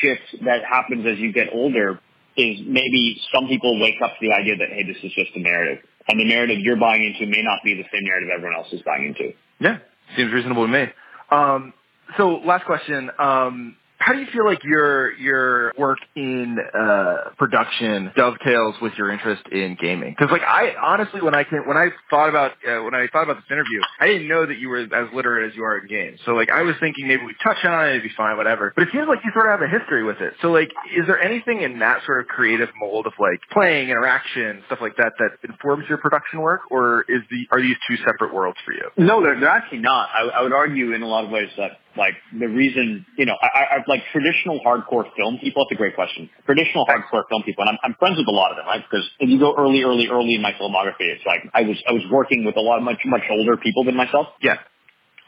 shift 0.00 0.44
that 0.44 0.64
happens 0.68 1.06
as 1.06 1.18
you 1.18 1.32
get 1.32 1.48
older 1.52 1.98
is 2.36 2.58
maybe 2.66 3.20
some 3.32 3.48
people 3.48 3.80
wake 3.80 4.02
up 4.02 4.10
to 4.18 4.28
the 4.28 4.34
idea 4.34 4.56
that, 4.56 4.68
hey, 4.68 4.82
this 4.84 4.96
is 5.02 5.12
just 5.12 5.30
a 5.36 5.40
narrative. 5.40 5.84
And 6.08 6.20
the 6.20 6.24
narrative 6.24 6.58
you're 6.60 6.76
buying 6.76 7.02
into 7.02 7.30
may 7.30 7.42
not 7.42 7.60
be 7.64 7.74
the 7.74 7.84
same 7.92 8.04
narrative 8.04 8.28
everyone 8.34 8.56
else 8.56 8.72
is 8.72 8.82
buying 8.82 9.06
into. 9.06 9.32
Yeah. 9.58 9.78
Seems 10.16 10.32
reasonable 10.32 10.66
to 10.66 10.72
me. 10.72 10.86
Um, 11.30 11.72
so 12.16 12.36
last 12.44 12.66
question. 12.66 13.10
Um, 13.18 13.76
how 14.04 14.12
do 14.12 14.20
you 14.20 14.26
feel 14.32 14.44
like 14.44 14.62
your 14.64 15.14
your 15.16 15.72
work 15.78 15.98
in 16.14 16.58
uh, 16.78 17.30
production 17.38 18.12
dovetails 18.14 18.74
with 18.82 18.92
your 18.98 19.10
interest 19.10 19.42
in 19.50 19.78
gaming? 19.80 20.14
Because 20.16 20.30
like 20.30 20.42
I 20.42 20.74
honestly, 20.76 21.22
when 21.22 21.34
I 21.34 21.44
came, 21.44 21.66
when 21.66 21.78
I 21.78 21.88
thought 22.10 22.28
about 22.28 22.52
uh, 22.68 22.82
when 22.82 22.94
I 22.94 23.08
thought 23.10 23.22
about 23.22 23.36
this 23.36 23.50
interview, 23.50 23.80
I 23.98 24.06
didn't 24.08 24.28
know 24.28 24.44
that 24.44 24.58
you 24.58 24.68
were 24.68 24.80
as 24.80 25.08
literate 25.14 25.50
as 25.50 25.56
you 25.56 25.64
are 25.64 25.78
in 25.78 25.86
games. 25.86 26.20
So 26.26 26.32
like 26.32 26.50
I 26.50 26.62
was 26.62 26.74
thinking 26.80 27.08
maybe 27.08 27.24
we 27.24 27.34
touch 27.42 27.64
on 27.64 27.86
it, 27.86 27.90
it'd 27.92 28.02
be 28.02 28.10
fine, 28.14 28.36
whatever. 28.36 28.74
But 28.76 28.82
it 28.82 28.88
seems 28.92 29.08
like 29.08 29.20
you 29.24 29.30
sort 29.32 29.46
of 29.46 29.58
have 29.58 29.62
a 29.62 29.72
history 29.72 30.04
with 30.04 30.20
it. 30.20 30.34
So 30.42 30.52
like, 30.52 30.68
is 30.94 31.06
there 31.06 31.18
anything 31.18 31.62
in 31.62 31.78
that 31.78 32.04
sort 32.04 32.20
of 32.20 32.26
creative 32.26 32.68
mold 32.78 33.06
of 33.06 33.14
like 33.18 33.40
playing, 33.52 33.88
interaction, 33.88 34.62
stuff 34.66 34.80
like 34.82 34.96
that 34.98 35.12
that 35.18 35.48
informs 35.48 35.86
your 35.88 35.96
production 35.96 36.40
work, 36.40 36.60
or 36.70 37.06
is 37.08 37.22
the 37.30 37.46
are 37.50 37.60
these 37.62 37.76
two 37.88 37.96
separate 38.04 38.34
worlds 38.34 38.58
for 38.66 38.72
you? 38.72 38.84
No, 38.98 39.22
they're, 39.22 39.40
they're 39.40 39.48
actually 39.48 39.80
not. 39.80 40.10
I, 40.12 40.40
I 40.40 40.42
would 40.42 40.52
argue 40.52 40.92
in 40.92 41.00
a 41.00 41.08
lot 41.08 41.24
of 41.24 41.30
ways 41.30 41.48
that 41.56 41.80
Like 41.96 42.14
the 42.32 42.46
reason, 42.46 43.06
you 43.16 43.26
know, 43.26 43.36
I, 43.40 43.46
I 43.46 43.62
I 43.76 43.84
like 43.86 44.02
traditional 44.10 44.60
hardcore 44.60 45.04
film 45.16 45.38
people. 45.38 45.64
That's 45.64 45.72
a 45.72 45.78
great 45.78 45.94
question. 45.94 46.28
Traditional 46.44 46.86
hardcore 46.86 47.22
film 47.28 47.42
people, 47.44 47.62
and 47.62 47.70
I'm, 47.70 47.78
I'm 47.84 47.94
friends 47.98 48.18
with 48.18 48.26
a 48.26 48.34
lot 48.34 48.50
of 48.50 48.56
them, 48.56 48.66
right? 48.66 48.82
Because 48.82 49.08
if 49.20 49.28
you 49.30 49.38
go 49.38 49.54
early, 49.56 49.82
early, 49.82 50.08
early 50.08 50.34
in 50.34 50.42
my 50.42 50.52
filmography, 50.52 51.06
it's 51.06 51.24
like 51.24 51.42
I 51.54 51.62
was 51.62 51.76
I 51.88 51.92
was 51.92 52.02
working 52.10 52.44
with 52.44 52.56
a 52.56 52.60
lot 52.60 52.78
of 52.78 52.84
much 52.84 52.98
much 53.06 53.22
older 53.30 53.56
people 53.56 53.84
than 53.84 53.96
myself. 53.96 54.26
Yeah. 54.40 54.58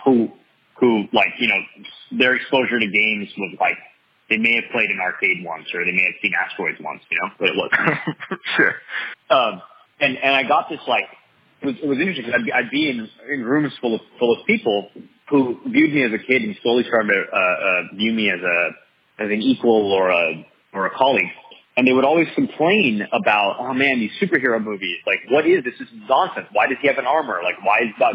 Who 0.05 0.31
who 0.81 1.05
like 1.13 1.35
you 1.39 1.49
know 1.49 1.61
their 2.19 2.35
exposure 2.35 2.81
to 2.81 2.87
games 2.87 3.29
was 3.39 3.57
like 3.61 3.79
they 4.29 4.39
may 4.39 4.57
have 4.57 4.65
played 4.73 4.91
an 4.91 4.99
arcade 5.01 5.45
once 5.45 5.67
or 5.73 5.85
they 5.85 5.93
may 5.93 6.03
have 6.03 6.19
seen 6.21 6.33
asteroids 6.35 6.79
once, 6.81 7.01
you 7.11 7.19
know, 7.23 7.31
but 7.39 7.49
it 7.49 7.55
wasn't. 7.57 8.41
sure. 8.57 8.75
Um, 9.31 9.63
and 10.01 10.17
and 10.19 10.35
I 10.35 10.43
got 10.43 10.69
this 10.69 10.81
like 10.89 11.07
it 11.63 11.67
was, 11.67 11.77
it 11.83 11.87
was 11.89 11.99
interesting. 11.99 12.33
I'd, 12.33 12.51
I'd 12.51 12.71
be 12.71 12.91
in, 12.91 13.09
in 13.31 13.45
rooms 13.45 13.73
full 13.81 13.95
of 13.95 14.01
full 14.19 14.39
of 14.39 14.47
people 14.47 14.91
who 15.29 15.59
viewed 15.67 15.93
me 15.93 16.05
as 16.05 16.13
a 16.13 16.19
kid 16.19 16.43
and 16.43 16.57
slowly 16.63 16.85
started 16.85 17.13
to 17.13 17.23
uh, 17.33 17.39
uh, 17.39 17.97
view 17.97 18.13
me 18.13 18.31
as 18.31 18.41
a 18.41 19.23
as 19.23 19.31
an 19.31 19.43
equal 19.43 19.93
or 19.93 20.11
a 20.11 20.47
or 20.73 20.87
a 20.87 20.91
colleague. 20.91 21.31
And 21.77 21.87
they 21.87 21.93
would 21.93 22.05
always 22.05 22.29
complain 22.35 23.07
about, 23.13 23.57
oh 23.59 23.75
man, 23.75 24.01
these 24.01 24.13
superhero 24.21 24.63
movies. 24.63 24.97
Like, 25.07 25.19
what 25.31 25.47
is 25.47 25.63
this? 25.65 25.75
This 25.79 25.89
is 25.89 25.95
nonsense. 26.09 26.47
Why 26.53 26.67
does 26.69 26.79
he 26.81 26.89
have 26.89 26.97
an 26.97 27.07
armor? 27.07 27.41
Like, 27.43 27.63
why 27.63 27.81
is 27.81 27.95
that? 27.99 28.15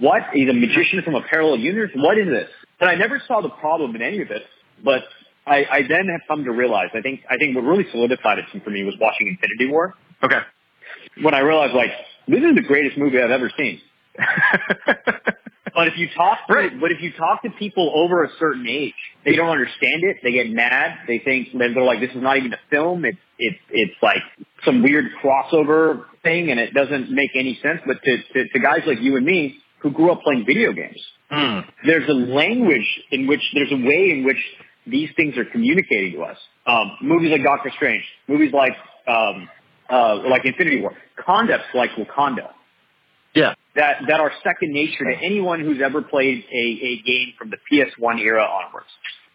What? 0.00 0.22
He's 0.34 0.50
a 0.50 0.52
magician 0.52 1.00
from 1.02 1.14
a 1.14 1.22
parallel 1.22 1.58
universe? 1.58 1.90
What 1.94 2.18
is 2.18 2.28
this? 2.28 2.50
And 2.80 2.90
I 2.90 2.94
never 2.94 3.22
saw 3.26 3.40
the 3.40 3.48
problem 3.48 3.96
in 3.96 4.02
any 4.02 4.20
of 4.20 4.30
it. 4.30 4.42
But 4.84 5.04
I, 5.46 5.64
I 5.70 5.80
then 5.88 6.08
have 6.08 6.20
come 6.28 6.44
to 6.44 6.52
realize, 6.52 6.88
I 6.94 7.00
think, 7.00 7.20
I 7.30 7.36
think 7.38 7.54
what 7.56 7.64
really 7.64 7.86
solidified 7.90 8.38
it 8.38 8.44
for 8.62 8.70
me 8.70 8.84
was 8.84 8.94
watching 9.00 9.28
Infinity 9.28 9.70
War. 9.70 9.94
Okay. 10.22 10.40
When 11.22 11.34
I 11.34 11.40
realized, 11.40 11.74
like, 11.74 11.90
this 12.28 12.40
is 12.40 12.54
the 12.54 12.62
greatest 12.62 12.98
movie 12.98 13.20
I've 13.20 13.30
ever 13.30 13.50
seen. 13.56 13.80
But 15.74 15.88
if 15.88 15.98
you 15.98 16.08
talk, 16.16 16.46
to, 16.46 16.54
Right. 16.54 16.80
but 16.80 16.92
if 16.92 17.00
you 17.02 17.10
talk 17.12 17.42
to 17.42 17.50
people 17.50 17.90
over 17.94 18.22
a 18.22 18.28
certain 18.38 18.66
age, 18.68 18.94
they 19.24 19.34
don't 19.34 19.48
understand 19.50 20.04
it. 20.04 20.18
They 20.22 20.32
get 20.32 20.48
mad. 20.50 20.98
They 21.08 21.18
think 21.18 21.48
they're 21.52 21.70
like, 21.82 22.00
this 22.00 22.10
is 22.12 22.22
not 22.22 22.36
even 22.36 22.52
a 22.52 22.58
film. 22.70 23.04
It's 23.04 23.18
it's 23.38 23.58
it's 23.70 23.94
like 24.02 24.22
some 24.64 24.82
weird 24.82 25.06
crossover 25.22 26.04
thing, 26.22 26.50
and 26.50 26.60
it 26.60 26.72
doesn't 26.74 27.10
make 27.10 27.30
any 27.34 27.58
sense. 27.62 27.80
But 27.86 28.02
to 28.04 28.16
to, 28.34 28.48
to 28.48 28.58
guys 28.60 28.82
like 28.86 29.00
you 29.00 29.16
and 29.16 29.26
me 29.26 29.56
who 29.80 29.90
grew 29.90 30.12
up 30.12 30.22
playing 30.22 30.44
video 30.46 30.72
games, 30.72 31.00
Hmm. 31.30 31.60
there's 31.84 32.08
a 32.08 32.12
language 32.14 33.02
in 33.10 33.26
which 33.26 33.42
there's 33.54 33.72
a 33.72 33.76
way 33.76 34.10
in 34.12 34.24
which 34.24 34.38
these 34.86 35.10
things 35.16 35.36
are 35.36 35.44
communicating 35.44 36.12
to 36.12 36.22
us. 36.22 36.38
Um, 36.66 36.96
movies 37.02 37.30
like 37.32 37.42
Doctor 37.42 37.70
Strange, 37.74 38.04
movies 38.28 38.52
like 38.52 38.72
um, 39.08 39.48
uh, 39.90 40.16
like 40.30 40.44
Infinity 40.44 40.80
War, 40.82 40.92
concepts 41.16 41.64
like 41.74 41.90
Wakanda 41.98 42.50
Yeah. 43.34 43.54
That 43.76 43.96
that 44.08 44.20
are 44.20 44.32
second 44.44 44.72
nature 44.72 45.04
to 45.04 45.16
anyone 45.24 45.60
who's 45.60 45.80
ever 45.82 46.02
played 46.02 46.44
a, 46.52 46.56
a 46.82 47.02
game 47.02 47.32
from 47.38 47.50
the 47.50 47.56
PS1 47.70 48.20
era 48.20 48.44
onwards. 48.44 48.86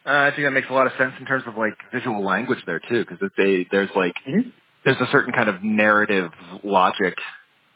Uh, 0.06 0.12
I 0.12 0.32
think 0.32 0.48
that 0.48 0.52
makes 0.52 0.68
a 0.70 0.74
lot 0.74 0.88
of 0.88 0.94
sense 0.98 1.14
in 1.20 1.26
terms 1.26 1.44
of 1.46 1.58
like 1.58 1.74
visual 1.94 2.24
language 2.24 2.60
there 2.66 2.80
too, 2.80 3.06
because 3.08 3.18
they 3.38 3.68
there's 3.72 3.90
like 3.96 4.14
Mhm. 4.28 4.52
there's 4.86 5.00
a 5.02 5.08
certain 5.12 5.34
kind 5.34 5.50
of 5.50 5.64
narrative 5.64 6.32
logic 6.64 7.16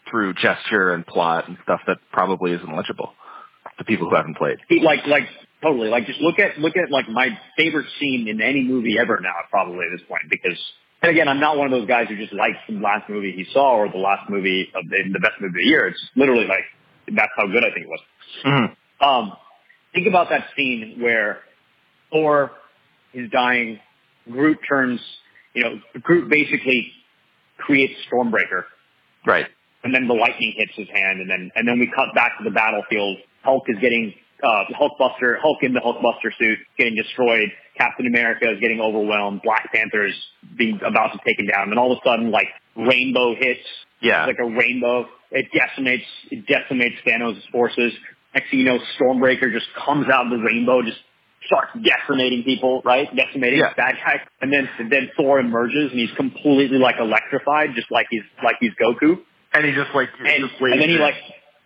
through 0.10 0.34
gesture 0.36 0.93
and 0.93 1.06
plot 1.06 1.47
and 1.47 1.58
stuff 1.63 1.82
that 1.88 1.97
probably 2.12 2.52
isn't 2.54 2.76
legible 2.76 3.13
to 3.78 3.84
people 3.84 4.10
who 4.10 4.15
haven't 4.15 4.38
played. 4.38 4.58
Like 4.82 5.06
like 5.08 5.28
totally 5.62 5.89
like 5.89 6.06
just 6.08 6.19
look 6.21 6.39
at 6.39 6.58
look 6.60 6.78
at 6.78 6.91
like 6.91 7.10
my 7.10 7.28
favorite 7.58 7.88
scene 7.99 8.28
in 8.28 8.41
any 8.41 8.63
movie 8.63 8.97
ever 8.99 9.19
now 9.21 9.34
probably 9.49 9.86
at 9.91 9.97
this 9.97 10.08
point 10.08 10.23
because 10.30 10.58
and 11.03 11.11
again 11.11 11.27
I'm 11.27 11.39
not 11.39 11.57
one 11.57 11.67
of 11.67 11.71
those 11.71 11.87
guys 11.87 12.07
who 12.09 12.17
just 12.17 12.33
likes 12.33 12.57
the 12.67 12.75
last 12.79 13.07
movie 13.09 13.31
he 13.33 13.45
saw 13.53 13.75
or 13.75 13.89
the 13.89 13.97
last 13.97 14.29
movie 14.29 14.71
of 14.73 14.83
the, 14.89 14.97
the 15.13 15.19
best 15.19 15.33
movie 15.39 15.49
of 15.49 15.53
the 15.53 15.65
year. 15.69 15.87
It's 15.87 16.01
literally 16.15 16.45
like 16.47 16.63
that's 17.15 17.31
how 17.37 17.45
good 17.47 17.63
I 17.63 17.71
think 17.73 17.85
it 17.85 17.89
was. 17.89 17.99
Mm-hmm. 18.45 19.05
Um, 19.07 19.33
think 19.93 20.07
about 20.07 20.29
that 20.29 20.45
scene 20.55 20.97
where 20.99 21.39
Thor 22.11 22.51
is 23.13 23.29
dying. 23.29 23.79
Groot 24.31 24.57
turns, 24.67 25.01
you 25.53 25.63
know, 25.63 25.79
Groot 26.01 26.29
basically 26.29 26.91
creates 27.57 27.93
Stormbreaker, 28.09 28.63
Right. 29.27 29.45
and 29.83 29.93
then 29.93 30.07
the 30.07 30.13
lightning 30.13 30.53
hits 30.55 30.71
his 30.75 30.87
hand, 30.87 31.19
and 31.19 31.29
then 31.29 31.51
and 31.55 31.67
then 31.67 31.77
we 31.79 31.87
cut 31.93 32.15
back 32.15 32.37
to 32.37 32.43
the 32.45 32.51
battlefield. 32.51 33.17
Hulk 33.43 33.63
is 33.67 33.75
getting 33.81 34.13
uh, 34.41 34.63
Hulkbuster, 34.79 35.37
Hulk 35.41 35.57
in 35.61 35.73
the 35.73 35.81
Hulkbuster 35.81 36.31
suit, 36.39 36.57
getting 36.77 36.95
destroyed. 36.95 37.49
Captain 37.77 38.07
America 38.07 38.49
is 38.51 38.59
getting 38.61 38.79
overwhelmed. 38.79 39.41
Black 39.43 39.69
Panther 39.73 40.07
being 40.57 40.79
about 40.85 41.13
to 41.13 41.19
take 41.25 41.39
him 41.39 41.47
down, 41.47 41.69
and 41.69 41.79
all 41.79 41.91
of 41.91 41.99
a 42.03 42.07
sudden, 42.07 42.31
like 42.31 42.47
rainbow 42.75 43.35
hits, 43.35 43.65
Yeah. 44.01 44.25
like 44.25 44.37
a 44.39 44.45
rainbow. 44.45 45.07
It 45.31 45.47
decimates, 45.53 46.05
it 46.31 46.45
decimates 46.45 46.95
Thanos' 47.05 47.41
forces. 47.51 47.93
Next 48.35 48.49
thing 48.49 48.59
you 48.59 48.65
know, 48.65 48.79
Stormbreaker 48.99 49.51
just 49.51 49.67
comes 49.73 50.07
out 50.09 50.25
of 50.25 50.31
the 50.31 50.37
rainbow, 50.43 50.81
just 50.81 50.97
starts 51.45 51.71
decimating 51.81 52.43
people, 52.43 52.81
right? 52.85 53.13
Decimating 53.15 53.59
Yeah. 53.59 53.73
bad 53.75 53.95
guy. 54.05 54.21
And 54.41 54.51
then, 54.51 54.69
then 54.89 55.11
Thor 55.17 55.39
emerges 55.39 55.91
and 55.91 55.99
he's 55.99 56.11
completely 56.11 56.77
like 56.77 56.95
electrified, 56.99 57.75
just 57.75 57.91
like 57.91 58.07
he's, 58.09 58.23
like 58.43 58.55
he's 58.59 58.71
Goku. 58.81 59.19
And 59.53 59.65
he 59.65 59.71
just 59.73 59.93
like 59.93 60.09
And, 60.19 60.49
just 60.49 60.61
and 60.61 60.81
then 60.81 60.89
he 60.89 60.97
like, 60.97 61.15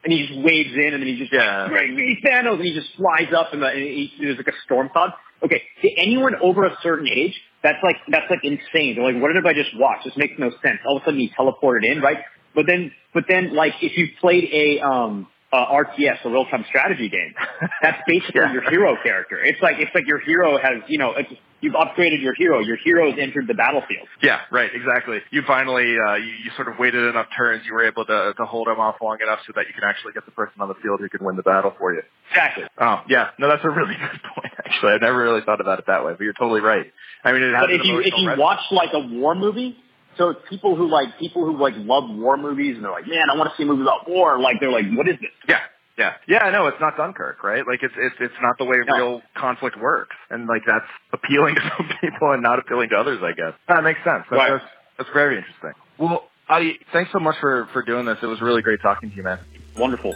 and 0.04 0.12
he 0.14 0.28
just 0.28 0.40
waves 0.40 0.74
in 0.76 0.94
and 0.94 1.02
then 1.02 1.08
he 1.08 1.18
just, 1.18 1.32
Yeah. 1.32 1.64
like, 1.64 1.72
bring 1.72 1.96
me 1.96 2.20
Thanos, 2.26 2.56
and 2.56 2.64
he 2.66 2.74
just 2.74 2.94
flies 2.96 3.32
up 3.34 3.54
and, 3.54 3.62
the, 3.62 3.68
and 3.68 3.80
he, 3.82 4.12
there's 4.20 4.38
like 4.38 4.48
a 4.48 4.58
storm 4.66 4.90
cloud. 4.90 5.14
Okay, 5.44 5.62
to 5.84 5.94
anyone 5.98 6.34
over 6.42 6.66
a 6.66 6.76
certain 6.82 7.08
age, 7.08 7.40
that's 7.64 7.82
like, 7.84 7.98
that's 8.10 8.30
like 8.30 8.44
insane. 8.44 8.96
They're 8.96 9.12
like, 9.12 9.22
what 9.22 9.34
did 9.34 9.46
I 9.46 9.54
just 9.54 9.72
watch? 9.78 10.00
This 10.06 10.16
makes 10.18 10.34
no 10.38 10.50
sense. 10.64 10.80
All 10.86 10.98
of 10.98 11.04
a 11.04 11.06
sudden 11.06 11.20
he 11.20 11.30
teleported 11.38 11.84
in, 11.86 12.02
right? 12.02 12.20
But 12.56 12.66
then, 12.68 12.92
but 13.14 13.26
then 13.28 13.54
like 13.56 13.74
if 13.82 13.98
you 13.98 14.08
played 14.22 14.46
a, 14.52 14.80
um, 14.86 15.28
uh, 15.52 15.66
RTS, 15.68 16.26
a 16.26 16.30
real-time 16.30 16.66
strategy 16.68 17.08
game, 17.10 17.34
that's 17.82 18.02
basically 18.06 18.42
Yeah. 18.42 18.52
your 18.54 18.70
hero 18.70 18.98
character. 19.02 19.40
It's 19.42 19.62
like, 19.62 19.78
it's 19.80 19.92
like 19.96 20.06
your 20.06 20.20
hero 20.20 20.58
has, 20.58 20.82
you 20.88 20.98
know, 20.98 21.14
it's, 21.14 21.32
you've 21.62 21.74
upgraded 21.74 22.22
your 22.22 22.34
hero. 22.36 22.60
Your 22.60 22.76
hero's 22.84 23.16
entered 23.18 23.48
the 23.48 23.54
battlefield. 23.54 24.08
Yeah, 24.22 24.42
right, 24.52 24.70
exactly. 24.74 25.20
You 25.32 25.44
finally, 25.48 25.96
uh, 25.98 26.16
you, 26.16 26.26
you 26.44 26.52
sort 26.58 26.68
of 26.68 26.78
waited 26.78 27.02
enough 27.08 27.28
turns. 27.36 27.66
You 27.66 27.74
were 27.74 27.86
able 27.88 28.04
to, 28.06 28.34
to 28.36 28.46
hold 28.46 28.68
him 28.68 28.80
off 28.82 28.96
long 29.02 29.18
enough 29.24 29.40
so 29.48 29.54
that 29.56 29.68
you 29.68 29.74
can 29.74 29.84
actually 29.86 30.12
get 30.14 30.26
the 30.26 30.32
person 30.32 30.60
on 30.62 30.68
the 30.68 30.76
field 30.84 31.00
who 31.00 31.08
can 31.10 31.26
win 31.26 31.38
the 31.38 31.44
battle 31.44 31.74
for 31.80 31.94
you. 31.94 32.02
Exactly. 32.30 32.66
Oh, 32.80 33.02
yeah. 33.08 33.30
No, 33.40 33.48
that's 33.48 33.64
a 33.64 33.70
really 33.70 33.96
good 34.12 34.20
point, 34.36 34.37
actually. 34.68 34.94
I've 34.94 35.02
never 35.02 35.18
really 35.22 35.42
thought 35.42 35.62
about 35.62 35.80
it 35.80 35.86
that 35.88 36.06
way, 36.06 36.14
but 36.14 36.22
you're 36.22 36.34
totally 36.34 36.62
right. 36.62 36.92
I 37.24 37.32
mean, 37.32 37.44
it 37.44 37.54
has 37.54 37.62
But 37.62 37.72
if 37.74 37.84
you 37.86 38.00
if 38.00 38.14
you 38.18 38.28
resonance. 38.28 38.40
watch 38.40 38.60
like 38.72 38.90
a 38.94 39.00
war 39.00 39.36
movie, 39.36 39.76
so 40.18 40.30
it's 40.30 40.40
people 40.50 40.76
who 40.76 40.88
like 40.90 41.18
people 41.20 41.46
who 41.46 41.58
like 41.58 41.74
love 41.78 42.10
war 42.10 42.38
movies 42.38 42.76
and 42.76 42.84
they're 42.84 42.92
like, 42.92 43.08
man, 43.08 43.30
I 43.30 43.36
want 43.36 43.50
to 43.52 43.56
see 43.58 43.64
a 43.64 43.66
movie 43.66 43.82
about 43.84 44.10
war. 44.10 44.40
Like 44.40 44.60
they're 44.60 44.72
like, 44.72 44.86
what 44.96 45.08
is 45.08 45.16
this? 45.20 45.30
Yeah. 45.48 45.60
Yeah. 45.98 46.14
Yeah, 46.28 46.50
no, 46.52 46.68
it's 46.68 46.80
not 46.80 46.96
Dunkirk, 46.96 47.44
right? 47.44 47.66
Like 47.68 47.82
it's 47.82 47.94
it's 47.98 48.16
it's 48.20 48.34
not 48.42 48.58
the 48.60 48.66
way 48.66 48.78
No. 48.88 48.96
real 48.96 49.22
conflict 49.36 49.78
works. 49.80 50.16
And 50.30 50.46
like 50.48 50.62
that's 50.68 50.86
appealing 51.12 51.56
to 51.56 51.62
some 51.78 51.90
people 52.02 52.32
and 52.32 52.44
not 52.44 52.60
appealing 52.60 52.90
to 52.90 52.96
others, 52.98 53.20
I 53.24 53.32
guess. 53.34 53.54
That 53.68 53.84
makes 53.84 54.00
sense. 54.04 54.24
That's 54.30 54.38
Right. 54.40 54.52
that's, 54.52 54.66
that's 54.98 55.10
very 55.14 55.38
interesting. 55.38 55.72
Well, 55.98 56.28
Adi, 56.50 56.80
thanks 56.94 57.12
so 57.12 57.20
much 57.20 57.36
for 57.42 57.68
for 57.74 57.82
doing 57.82 58.06
this. 58.06 58.18
It 58.22 58.28
was 58.28 58.42
really 58.42 58.62
great 58.62 58.82
talking 58.82 59.10
to 59.10 59.16
you, 59.16 59.24
man. 59.24 59.40
Wonderful. 59.76 60.14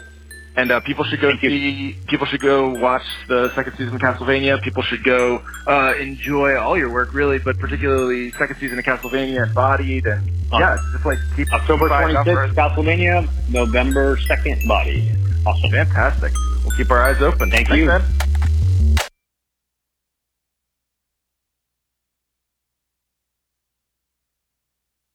And 0.56 0.70
uh, 0.70 0.82
people 0.82 1.06
should 1.06 1.22
go 1.22 1.30
Thank 1.30 1.44
you. 1.44 1.50
see. 1.50 1.98
People 2.08 2.28
should 2.28 2.42
go 2.42 2.70
watch 2.78 3.04
the 3.30 3.54
second 3.56 3.74
season 3.78 3.96
of 3.96 4.02
Castlevania. 4.02 4.62
People 4.62 4.84
should 4.84 5.04
go 5.04 5.42
uh, 5.66 5.94
enjoy 6.00 6.58
all 6.58 6.78
your 6.78 6.92
work, 6.92 7.14
really, 7.14 7.40
but 7.40 7.58
particularly 7.58 8.32
second 8.32 8.58
season 8.60 8.78
of 8.78 8.84
Castlevania 8.84 9.44
and 9.44 9.54
Bodied, 9.56 10.06
and 10.06 10.30
Uh, 10.52 10.58
yeah, 10.60 10.78
just 10.92 11.06
like 11.06 11.18
keep 11.38 11.52
October 11.54 11.86
keep 11.88 11.92
eyeing 11.98 12.16
out 12.18 12.26
for 12.26 12.48
26th, 12.48 12.52
it. 12.52 12.56
Castlevania. 12.58 13.50
November 13.50 14.18
2nd, 14.18 14.68
Bodied. 14.68 15.16
Awesome. 15.46 15.72
Fantastic. 15.72 16.34
We'll 16.66 16.76
keep 16.76 16.92
our 16.92 17.02
eyes 17.02 17.22
open. 17.22 17.50
Thank 17.50 17.70
Thanks, 17.70 17.80
you. 17.80 17.86
man. 17.88 18.02